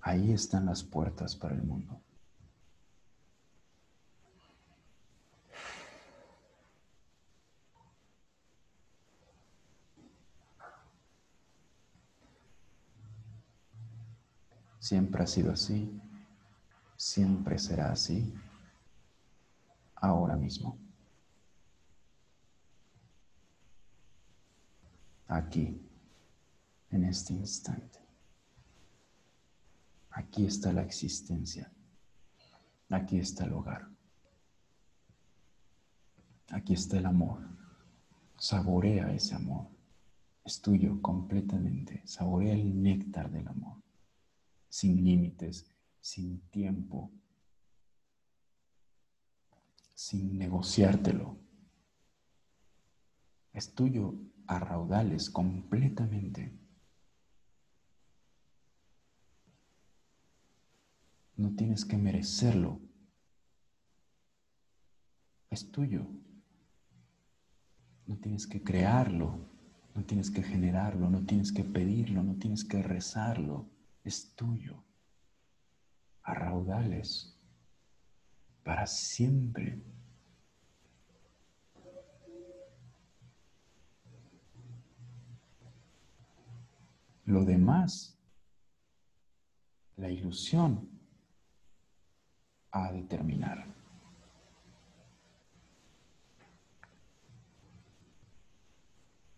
Ahí 0.00 0.30
están 0.30 0.66
las 0.66 0.84
puertas 0.84 1.34
para 1.34 1.56
el 1.56 1.64
mundo. 1.64 2.00
Siempre 14.78 15.24
ha 15.24 15.26
sido 15.26 15.50
así, 15.50 16.00
siempre 16.96 17.58
será 17.58 17.90
así 17.90 18.32
ahora 20.04 20.36
mismo. 20.36 20.78
Aquí, 25.26 25.80
en 26.90 27.04
este 27.04 27.32
instante. 27.32 27.98
Aquí 30.10 30.46
está 30.46 30.72
la 30.72 30.82
existencia. 30.82 31.72
Aquí 32.90 33.18
está 33.18 33.44
el 33.44 33.52
hogar. 33.52 33.88
Aquí 36.50 36.74
está 36.74 36.98
el 36.98 37.06
amor. 37.06 37.40
Saborea 38.38 39.12
ese 39.12 39.34
amor. 39.34 39.66
Es 40.44 40.60
tuyo 40.60 41.00
completamente. 41.02 42.02
Saborea 42.06 42.52
el 42.52 42.80
néctar 42.80 43.30
del 43.30 43.48
amor. 43.48 43.82
Sin 44.68 45.04
límites, 45.04 45.66
sin 46.00 46.40
tiempo, 46.50 47.10
sin 49.94 50.38
negociártelo. 50.38 51.38
Es 53.52 53.74
tuyo 53.74 54.14
a 54.46 54.58
raudales 54.58 55.30
completamente. 55.30 56.52
No 61.36 61.54
tienes 61.54 61.84
que 61.84 61.96
merecerlo. 61.96 62.80
Es 65.50 65.70
tuyo. 65.70 66.06
No 68.06 68.16
tienes 68.18 68.46
que 68.46 68.62
crearlo, 68.62 69.38
no 69.94 70.04
tienes 70.04 70.30
que 70.30 70.42
generarlo, 70.42 71.08
no 71.08 71.24
tienes 71.24 71.52
que 71.52 71.64
pedirlo, 71.64 72.22
no 72.22 72.34
tienes 72.36 72.64
que 72.64 72.82
rezarlo. 72.82 73.70
Es 74.02 74.34
tuyo. 74.34 74.84
A 76.22 76.34
raudales. 76.34 77.33
Para 78.64 78.86
siempre. 78.86 79.78
Lo 87.26 87.44
demás, 87.44 88.18
la 89.96 90.10
ilusión, 90.10 90.88
a 92.70 92.90
determinar. 92.90 93.64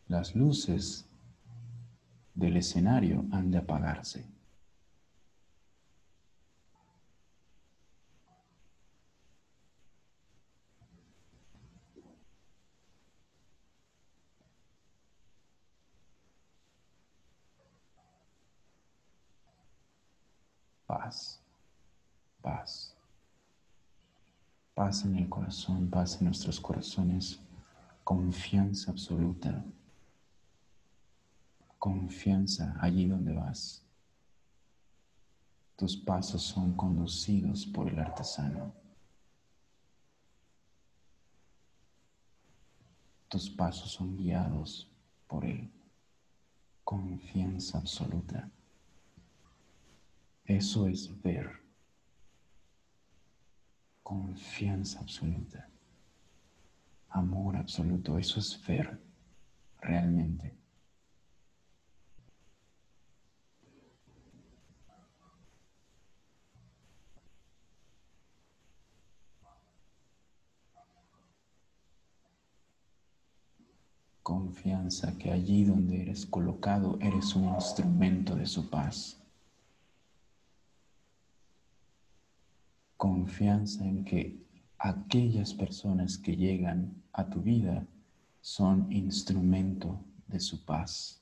Las 0.09 0.35
luces 0.35 1.07
del 2.35 2.57
escenario 2.57 3.25
han 3.33 3.51
de 3.51 3.59
apagarse. 3.59 4.36
Paz, 20.87 21.41
paz. 22.41 22.97
Paz 24.75 25.05
en 25.05 25.17
el 25.17 25.29
corazón, 25.29 25.89
paz 25.91 26.19
en 26.19 26.27
nuestros 26.27 26.61
corazones, 26.61 27.41
confianza 28.05 28.91
absoluta, 28.91 29.65
confianza 31.79 32.77
allí 32.81 33.07
donde 33.07 33.33
vas. 33.33 33.83
Tus 35.77 35.97
pasos 35.97 36.43
son 36.43 36.73
conducidos 36.75 37.67
por 37.67 37.89
el 37.89 37.99
artesano. 37.99 38.73
Tus 43.29 43.51
pasos 43.51 43.91
son 43.91 44.17
guiados 44.17 44.89
por 45.27 45.45
él. 45.45 45.71
Confianza 46.85 47.79
absoluta. 47.79 48.51
Eso 50.47 50.87
es 50.87 51.11
ver 51.23 51.51
confianza 54.05 55.01
absoluta, 55.01 55.69
amor 57.09 57.57
absoluto, 57.57 58.17
eso 58.17 58.39
es 58.39 58.65
ver 58.65 59.01
realmente. 59.81 60.55
Confianza 74.23 75.19
que 75.19 75.33
allí 75.33 75.65
donde 75.65 76.03
eres 76.03 76.25
colocado 76.27 76.97
eres 77.01 77.35
un 77.35 77.53
instrumento 77.53 78.37
de 78.37 78.47
su 78.47 78.71
paz. 78.71 79.26
Confianza 82.97 83.85
en 83.85 84.05
que 84.05 84.37
aquellas 84.79 85.53
personas 85.55 86.19
que 86.19 86.37
llegan 86.37 87.03
a 87.13 87.29
tu 87.29 87.41
vida 87.41 87.87
son 88.41 88.91
instrumento 88.93 90.01
de 90.27 90.41
su 90.41 90.65
paz. 90.65 91.21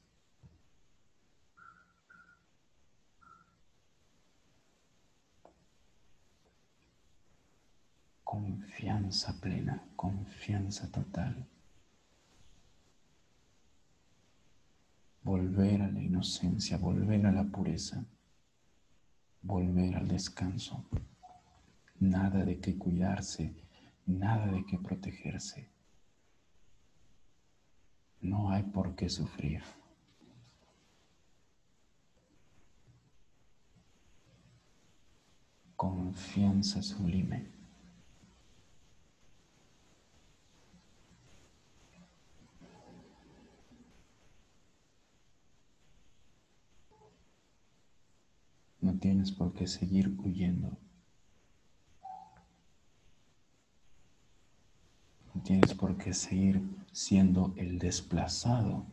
Confianza 8.22 9.40
plena, 9.40 9.82
confianza 9.96 10.90
total. 10.90 11.46
Volver 15.22 15.82
a 15.82 15.90
la 15.90 16.02
inocencia, 16.02 16.76
volver 16.76 17.24
a 17.26 17.32
la 17.32 17.44
pureza, 17.44 18.04
volver 19.42 19.96
al 19.96 20.08
descanso 20.08 20.84
nada 22.00 22.44
de 22.44 22.60
qué 22.60 22.76
cuidarse, 22.76 23.54
nada 24.06 24.46
de 24.46 24.64
qué 24.66 24.78
protegerse. 24.78 25.68
No 28.20 28.50
hay 28.50 28.62
por 28.62 28.94
qué 28.94 29.08
sufrir. 29.08 29.62
Confianza 35.76 36.82
sublime. 36.82 37.52
No 48.80 48.98
tienes 48.98 49.32
por 49.32 49.52
qué 49.52 49.66
seguir 49.66 50.14
huyendo. 50.18 50.78
Tienes 55.44 55.74
por 55.74 55.96
qué 55.98 56.14
seguir 56.14 56.62
siendo 56.90 57.52
el 57.56 57.78
desplazado. 57.78 58.86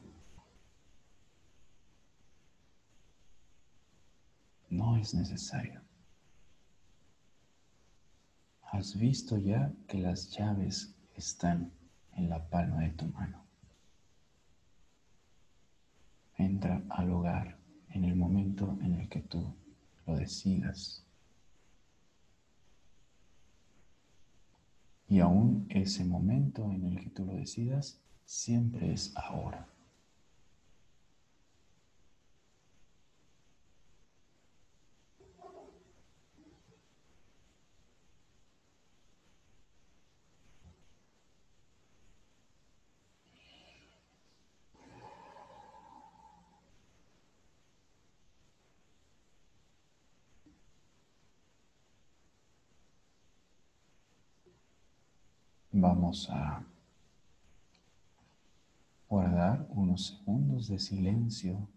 No 4.69 4.97
es 4.97 5.13
necesario. 5.13 5.81
Has 8.63 8.97
visto 8.97 9.37
ya 9.37 9.71
que 9.87 9.97
las 9.97 10.29
llaves 10.29 10.93
están 11.15 11.71
en 12.13 12.29
la 12.29 12.49
palma 12.49 12.81
de 12.81 12.89
tu 12.91 13.05
mano. 13.07 13.45
Entra 16.37 16.83
al 16.89 17.11
hogar 17.11 17.57
en 17.89 18.03
el 18.05 18.15
momento 18.15 18.77
en 18.81 18.95
el 18.95 19.09
que 19.09 19.21
tú 19.21 19.53
lo 20.05 20.15
decidas. 20.15 21.05
Y 25.11 25.19
aún 25.19 25.65
ese 25.67 26.05
momento 26.05 26.71
en 26.71 26.85
el 26.85 26.97
que 27.01 27.09
tú 27.09 27.25
lo 27.25 27.33
decidas, 27.33 28.01
siempre 28.23 28.93
es 28.93 29.11
ahora. 29.17 29.67
Vamos 55.93 56.29
a 56.29 56.63
guardar 59.09 59.67
unos 59.71 60.07
segundos 60.07 60.69
de 60.69 60.79
silencio 60.79 61.67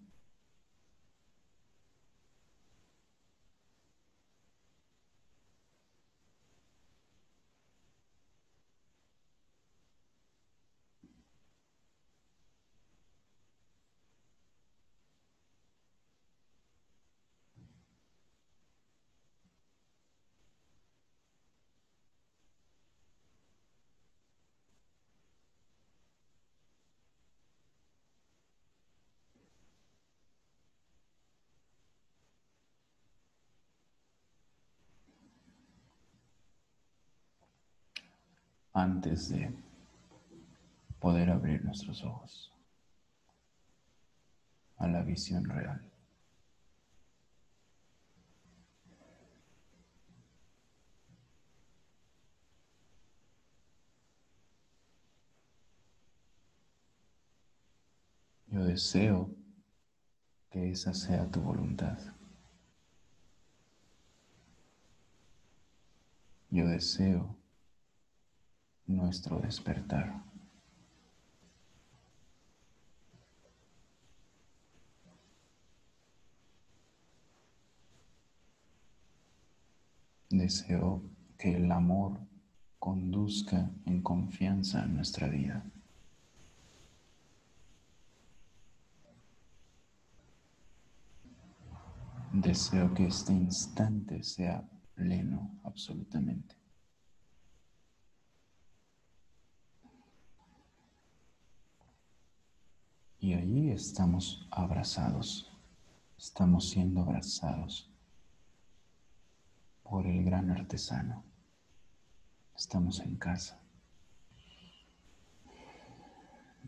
antes 38.74 39.28
de 39.28 39.54
poder 40.98 41.30
abrir 41.30 41.64
nuestros 41.64 42.02
ojos 42.04 42.52
a 44.76 44.88
la 44.88 45.02
visión 45.02 45.44
real. 45.44 45.80
Yo 58.48 58.64
deseo 58.64 59.30
que 60.50 60.70
esa 60.70 60.94
sea 60.94 61.28
tu 61.30 61.40
voluntad. 61.40 61.98
Yo 66.50 66.66
deseo 66.66 67.36
nuestro 68.86 69.38
despertar. 69.40 70.22
Deseo 80.30 81.02
que 81.38 81.54
el 81.56 81.70
amor 81.70 82.18
conduzca 82.78 83.70
en 83.86 84.02
confianza 84.02 84.82
en 84.82 84.96
nuestra 84.96 85.28
vida. 85.28 85.64
Deseo 92.32 92.92
que 92.92 93.06
este 93.06 93.32
instante 93.32 94.24
sea 94.24 94.68
pleno 94.96 95.60
absolutamente. 95.62 96.63
Y 103.24 103.32
allí 103.32 103.70
estamos 103.70 104.46
abrazados, 104.50 105.50
estamos 106.18 106.68
siendo 106.68 107.00
abrazados 107.00 107.90
por 109.82 110.06
el 110.06 110.22
gran 110.24 110.50
artesano. 110.50 111.24
Estamos 112.54 113.00
en 113.00 113.16
casa. 113.16 113.58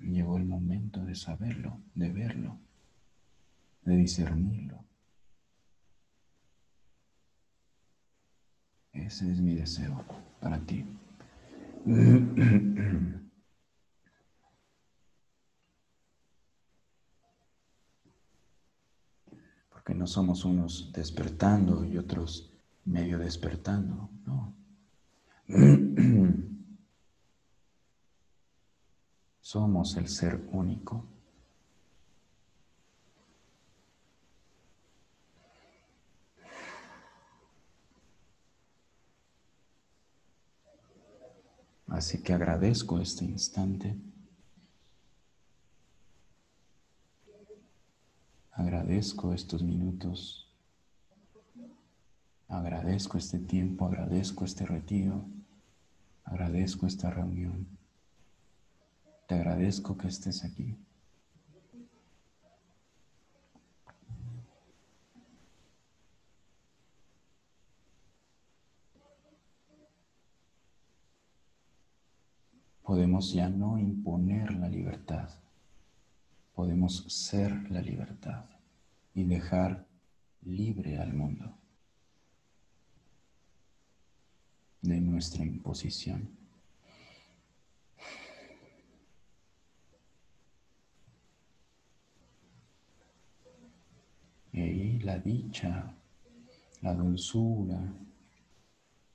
Llegó 0.01 0.39
el 0.39 0.47
momento 0.47 1.05
de 1.05 1.15
saberlo, 1.15 1.79
de 1.95 2.11
verlo, 2.11 2.59
de 3.83 3.97
discernirlo. 3.97 4.83
Ese 8.95 9.31
es 9.31 9.43
mi 9.43 9.57
deseo 9.57 10.03
para 10.41 10.59
ti. 10.61 10.87
Porque 19.87 20.01
no 20.01 20.09
somos 20.09 20.45
unos 20.45 20.91
despertando 20.93 21.85
y 21.85 21.97
otros 21.97 22.53
medio 22.87 23.21
despertando, 23.21 24.11
no. 24.25 24.53
Somos 29.41 29.97
el 29.97 30.09
ser 30.09 30.45
único. 30.51 31.05
Así 41.87 42.25
que 42.25 42.33
agradezco 42.33 42.99
este 42.99 43.25
instante. 43.25 43.97
Agradezco 48.57 49.33
estos 49.33 49.63
minutos 49.63 50.47
Agradezco 52.49 53.19
este 53.19 53.41
tiempo, 53.41 53.87
agradezco 53.87 54.45
este 54.45 54.65
retiro, 54.65 55.25
agradezco 56.25 56.87
esta 56.87 57.11
reunión. 57.11 57.67
Te 59.27 59.35
agradezco 59.35 59.99
que 59.99 60.07
estés 60.07 60.45
aquí. 60.45 60.77
Podemos 72.85 73.33
ya 73.33 73.49
no 73.49 73.77
imponer 73.79 74.53
la 74.53 74.69
libertad, 74.69 75.29
podemos 76.57 77.05
ser 77.07 77.71
la 77.71 77.81
libertad 77.81 78.47
y 79.15 79.23
dejar 79.23 79.87
libre 80.43 80.99
al 80.99 81.13
mundo. 81.13 81.57
de 84.87 85.01
nuestra 85.01 85.45
imposición. 85.45 86.31
Y 94.53 94.61
ahí 94.61 94.99
la 95.01 95.19
dicha, 95.19 95.93
la 96.81 96.95
dulzura, 96.95 97.81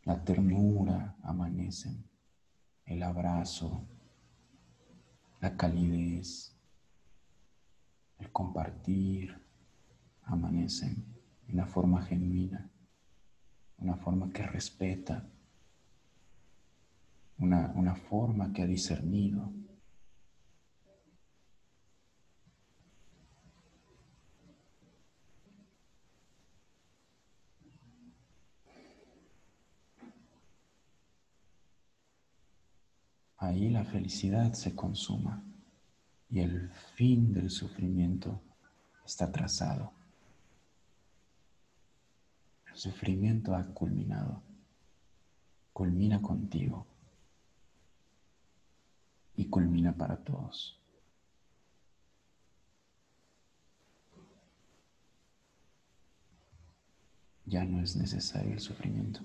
la 0.04 0.24
ternura 0.24 1.16
amanecen, 1.24 2.04
el 2.86 3.02
abrazo, 3.02 3.88
la 5.40 5.56
calidez, 5.56 6.54
el 8.22 8.32
compartir 8.32 9.36
amanecen 10.24 11.04
de 11.48 11.54
una 11.54 11.66
forma 11.66 12.02
genuina, 12.04 12.70
una 13.80 13.96
forma 13.96 14.32
que 14.32 14.44
respeta 14.44 15.28
una, 17.40 17.96
forma 17.96 18.54
que 18.54 18.62
ha 18.62 18.68
discernido. 18.68 19.52
Ahí 33.38 33.72
la 33.72 33.84
felicidad 33.84 34.54
se 34.54 34.76
consuma 34.76 35.44
y 36.32 36.40
el 36.40 36.70
fin 36.96 37.34
del 37.34 37.50
sufrimiento 37.50 38.42
está 39.06 39.30
trazado. 39.32 39.92
El 42.68 42.76
sufrimiento 42.78 43.54
ha 43.54 43.66
culminado, 43.66 44.42
culmina 45.74 46.22
contigo 46.22 46.88
y 49.36 49.50
culmina 49.50 49.94
para 49.94 50.16
todos. 50.16 50.78
Ya 57.46 57.66
no 57.66 57.82
es 57.82 57.98
necesario 57.98 58.54
el 58.54 58.62
sufrimiento. 58.62 59.20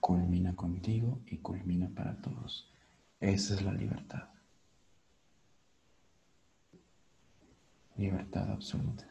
Culmina 0.00 0.56
contigo 0.56 1.20
y 1.26 1.38
culmina 1.38 1.88
para 1.88 2.20
todos. 2.20 2.72
Esa 3.20 3.54
es 3.54 3.62
la 3.62 3.72
libertad. 3.72 4.28
Libertad 7.96 8.50
absoluta. 8.50 9.10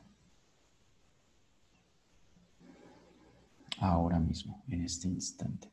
ahora 3.79 4.19
mismo, 4.19 4.63
en 4.67 4.83
este 4.83 5.07
instante. 5.07 5.69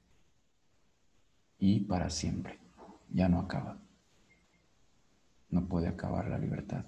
Y 1.58 1.80
para 1.80 2.10
siempre. 2.10 2.58
Ya 3.12 3.28
no 3.28 3.38
acaba. 3.38 3.78
No 5.50 5.66
puede 5.66 5.88
acabar 5.88 6.28
la 6.28 6.38
libertad. 6.38 6.84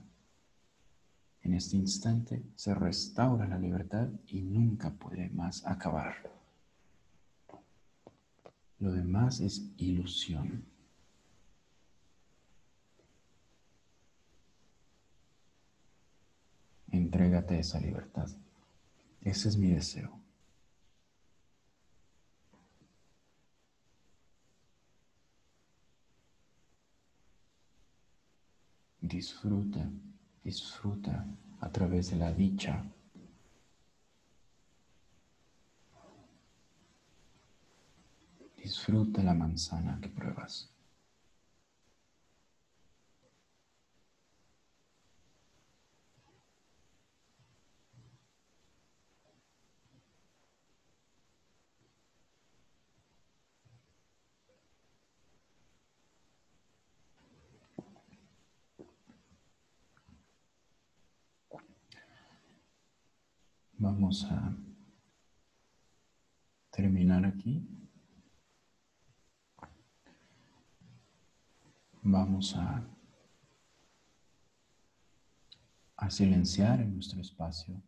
En 1.43 1.55
este 1.55 1.77
instante 1.77 2.43
se 2.55 2.75
restaura 2.75 3.47
la 3.47 3.59
libertad 3.59 4.09
y 4.27 4.43
nunca 4.43 4.91
puede 4.91 5.31
más 5.31 5.65
acabar. 5.67 6.15
Lo 8.81 8.93
demás 8.93 9.41
es 9.41 9.73
ilusión. 9.77 10.65
Entrégate 16.91 17.59
esa 17.59 17.81
libertad. 17.81 18.29
Ese 19.21 19.49
es 19.49 19.57
mi 19.57 19.71
deseo. 19.71 20.19
Disfruta, 29.01 29.91
disfruta 30.45 31.27
a 31.61 31.71
través 31.71 32.11
de 32.11 32.17
la 32.17 32.33
dicha. 32.33 32.85
Disfruta 38.69 39.23
la 39.23 39.33
manzana 39.33 39.99
que 39.99 40.11
pruebas. 40.11 40.71
Vamos 63.79 64.25
a 64.25 64.55
terminar 66.71 67.25
aquí. 67.25 67.88
Vamos 72.11 72.57
a, 72.57 72.83
a 75.95 76.11
silenciar 76.11 76.81
en 76.81 76.95
nuestro 76.95 77.21
espacio, 77.21 77.83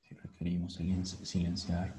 si 0.00 0.14
requerimos 0.14 0.80
silenciar. 1.22 1.94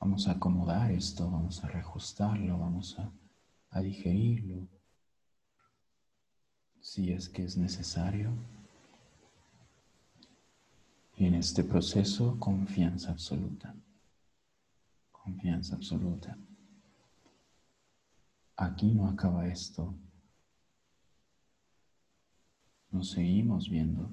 Vamos 0.00 0.28
a 0.28 0.32
acomodar 0.32 0.92
esto, 0.92 1.28
vamos 1.28 1.64
a 1.64 1.66
reajustarlo, 1.66 2.58
vamos 2.58 2.96
a, 3.00 3.10
a 3.70 3.80
digerirlo, 3.80 4.68
si 6.80 7.10
es 7.10 7.28
que 7.28 7.42
es 7.42 7.56
necesario. 7.56 8.30
Y 11.16 11.26
en 11.26 11.34
este 11.34 11.64
proceso, 11.64 12.38
confianza 12.38 13.10
absoluta. 13.10 13.74
Confianza 15.10 15.74
absoluta. 15.74 16.38
Aquí 18.56 18.92
no 18.94 19.08
acaba 19.08 19.46
esto. 19.46 19.94
Nos 22.90 23.10
seguimos 23.10 23.68
viendo. 23.68 24.10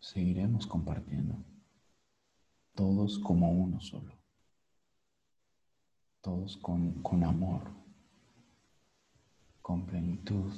Seguiremos 0.00 0.66
compartiendo. 0.66 1.36
Todos 2.74 3.18
como 3.18 3.50
uno 3.50 3.80
solo. 3.80 4.12
Todos 6.20 6.56
con, 6.56 7.02
con 7.02 7.24
amor. 7.24 7.62
Con 9.62 9.86
plenitud 9.86 10.52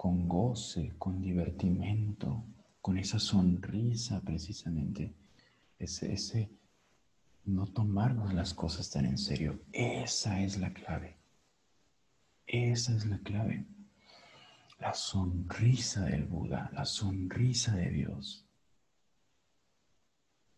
con 0.00 0.26
goce, 0.26 0.94
con 0.96 1.20
divertimento, 1.20 2.42
con 2.80 2.96
esa 2.96 3.18
sonrisa 3.18 4.22
precisamente, 4.22 5.14
ese, 5.78 6.10
ese 6.14 6.50
no 7.44 7.66
tomarnos 7.66 8.32
las 8.34 8.54
cosas 8.54 8.90
tan 8.90 9.06
en 9.06 9.18
serio. 9.18 9.60
Esa 9.72 10.40
es 10.40 10.58
la 10.58 10.72
clave. 10.72 11.16
Esa 12.46 12.94
es 12.96 13.06
la 13.06 13.18
clave. 13.18 13.66
La 14.78 14.94
sonrisa 14.94 16.04
del 16.04 16.24
Buda, 16.24 16.70
la 16.72 16.84
sonrisa 16.84 17.74
de 17.76 17.90
Dios. 17.90 18.46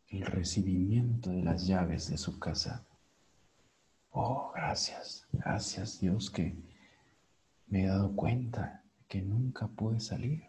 El 0.09 0.27
recibimiento 0.27 1.31
de 1.31 1.43
las 1.43 1.67
llaves 1.67 2.11
de 2.11 2.19
su 2.19 2.39
casa. 2.39 2.87
Oh, 4.11 4.53
gracias, 4.55 5.27
gracias 5.33 6.01
Dios 6.01 6.31
que 6.31 6.55
me 7.67 7.85
he 7.85 7.87
dado 7.87 8.15
cuenta 8.15 8.85
que 9.09 9.23
nunca 9.23 9.67
pude 9.67 10.01
salir. 10.01 10.45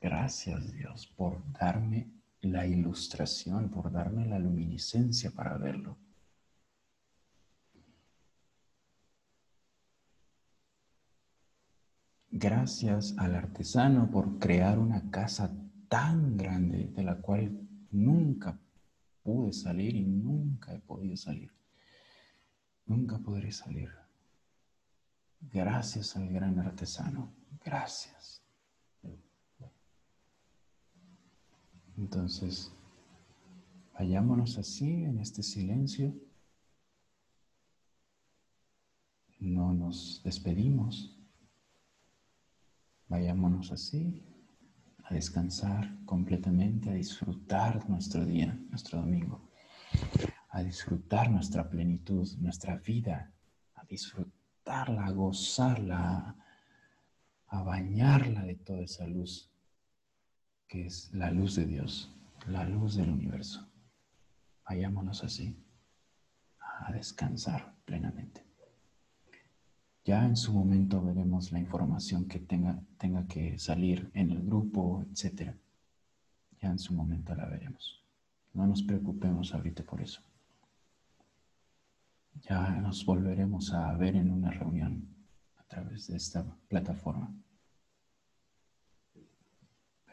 Gracias 0.00 0.72
Dios 0.72 1.06
por 1.06 1.40
darme 1.52 2.15
la 2.46 2.66
ilustración, 2.66 3.68
por 3.70 3.90
darme 3.92 4.26
la 4.26 4.38
luminiscencia 4.38 5.30
para 5.30 5.56
verlo. 5.58 5.96
Gracias 12.30 13.14
al 13.16 13.34
artesano 13.34 14.10
por 14.10 14.38
crear 14.38 14.78
una 14.78 15.10
casa 15.10 15.50
tan 15.88 16.36
grande 16.36 16.88
de 16.88 17.02
la 17.02 17.16
cual 17.16 17.66
nunca 17.90 18.58
pude 19.22 19.52
salir 19.52 19.96
y 19.96 20.04
nunca 20.04 20.74
he 20.74 20.78
podido 20.78 21.16
salir. 21.16 21.50
Nunca 22.86 23.18
podré 23.18 23.50
salir. 23.52 23.90
Gracias 25.40 26.16
al 26.16 26.28
gran 26.28 26.58
artesano. 26.58 27.32
Gracias. 27.64 28.45
Entonces, 31.96 32.72
vayámonos 33.98 34.58
así 34.58 35.04
en 35.04 35.18
este 35.18 35.42
silencio. 35.42 36.14
No 39.38 39.72
nos 39.72 40.20
despedimos. 40.22 41.12
Vayámonos 43.08 43.72
así 43.72 44.22
a 45.04 45.14
descansar 45.14 46.04
completamente, 46.04 46.90
a 46.90 46.94
disfrutar 46.94 47.88
nuestro 47.88 48.24
día, 48.26 48.58
nuestro 48.70 49.00
domingo, 49.00 49.48
a 50.50 50.62
disfrutar 50.62 51.30
nuestra 51.30 51.70
plenitud, 51.70 52.28
nuestra 52.38 52.76
vida, 52.78 53.32
a 53.74 53.84
disfrutar 53.84 54.90
a 54.90 55.10
gozarla, 55.12 56.34
a 57.46 57.62
bañarla 57.62 58.42
de 58.42 58.56
toda 58.56 58.80
esa 58.80 59.06
luz, 59.06 59.48
que 60.68 60.86
es 60.86 61.12
la 61.12 61.30
luz 61.30 61.54
de 61.54 61.66
Dios, 61.66 62.12
la 62.48 62.64
luz 62.64 62.96
del 62.96 63.10
universo. 63.10 63.66
Vayámonos 64.68 65.22
así, 65.22 65.56
a 66.58 66.92
descansar 66.92 67.74
plenamente. 67.84 68.44
Ya 70.04 70.24
en 70.24 70.36
su 70.36 70.52
momento 70.52 71.02
veremos 71.02 71.50
la 71.50 71.58
información 71.58 72.26
que 72.26 72.38
tenga, 72.38 72.80
tenga 72.96 73.26
que 73.26 73.58
salir 73.58 74.10
en 74.14 74.30
el 74.30 74.44
grupo, 74.44 75.04
etc. 75.10 75.52
Ya 76.60 76.70
en 76.70 76.78
su 76.78 76.94
momento 76.94 77.34
la 77.34 77.46
veremos. 77.46 78.04
No 78.54 78.66
nos 78.66 78.82
preocupemos 78.82 79.52
ahorita 79.52 79.82
por 79.82 80.00
eso. 80.00 80.20
Ya 82.42 82.70
nos 82.80 83.04
volveremos 83.04 83.72
a 83.72 83.92
ver 83.94 84.14
en 84.14 84.30
una 84.30 84.50
reunión 84.50 85.08
a 85.56 85.64
través 85.64 86.06
de 86.06 86.16
esta 86.16 86.44
plataforma. 86.68 87.34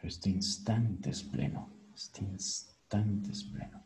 Este 0.03 0.29
instante 0.29 1.09
es 1.09 1.23
pleno, 1.23 1.69
este 1.95 2.23
instante 2.23 3.31
es 3.31 3.45
pleno. 3.45 3.83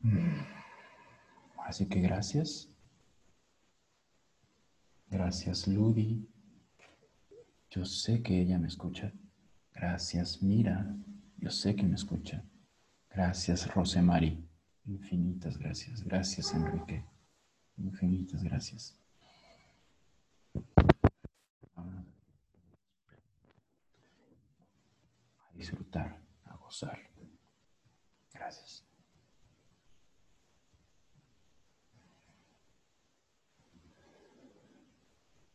Mm. 0.00 0.40
Así 1.66 1.86
que 1.86 2.00
gracias. 2.00 2.68
Gracias, 5.08 5.66
Ludi. 5.66 6.28
Yo 7.70 7.84
sé 7.84 8.22
que 8.22 8.40
ella 8.40 8.58
me 8.58 8.68
escucha. 8.68 9.12
Gracias, 9.74 10.40
Mira. 10.42 10.96
Yo 11.36 11.50
sé 11.50 11.74
que 11.74 11.82
me 11.82 11.96
escucha. 11.96 12.44
Gracias, 13.10 13.72
Rosemary. 13.74 14.46
Infinitas 14.86 15.58
gracias. 15.58 16.04
Gracias, 16.04 16.54
Enrique. 16.54 17.04
Infinitas 17.76 18.44
gracias. 18.44 18.96
Disfrutar, 25.60 26.16
a 26.46 26.56
gozar. 26.56 27.09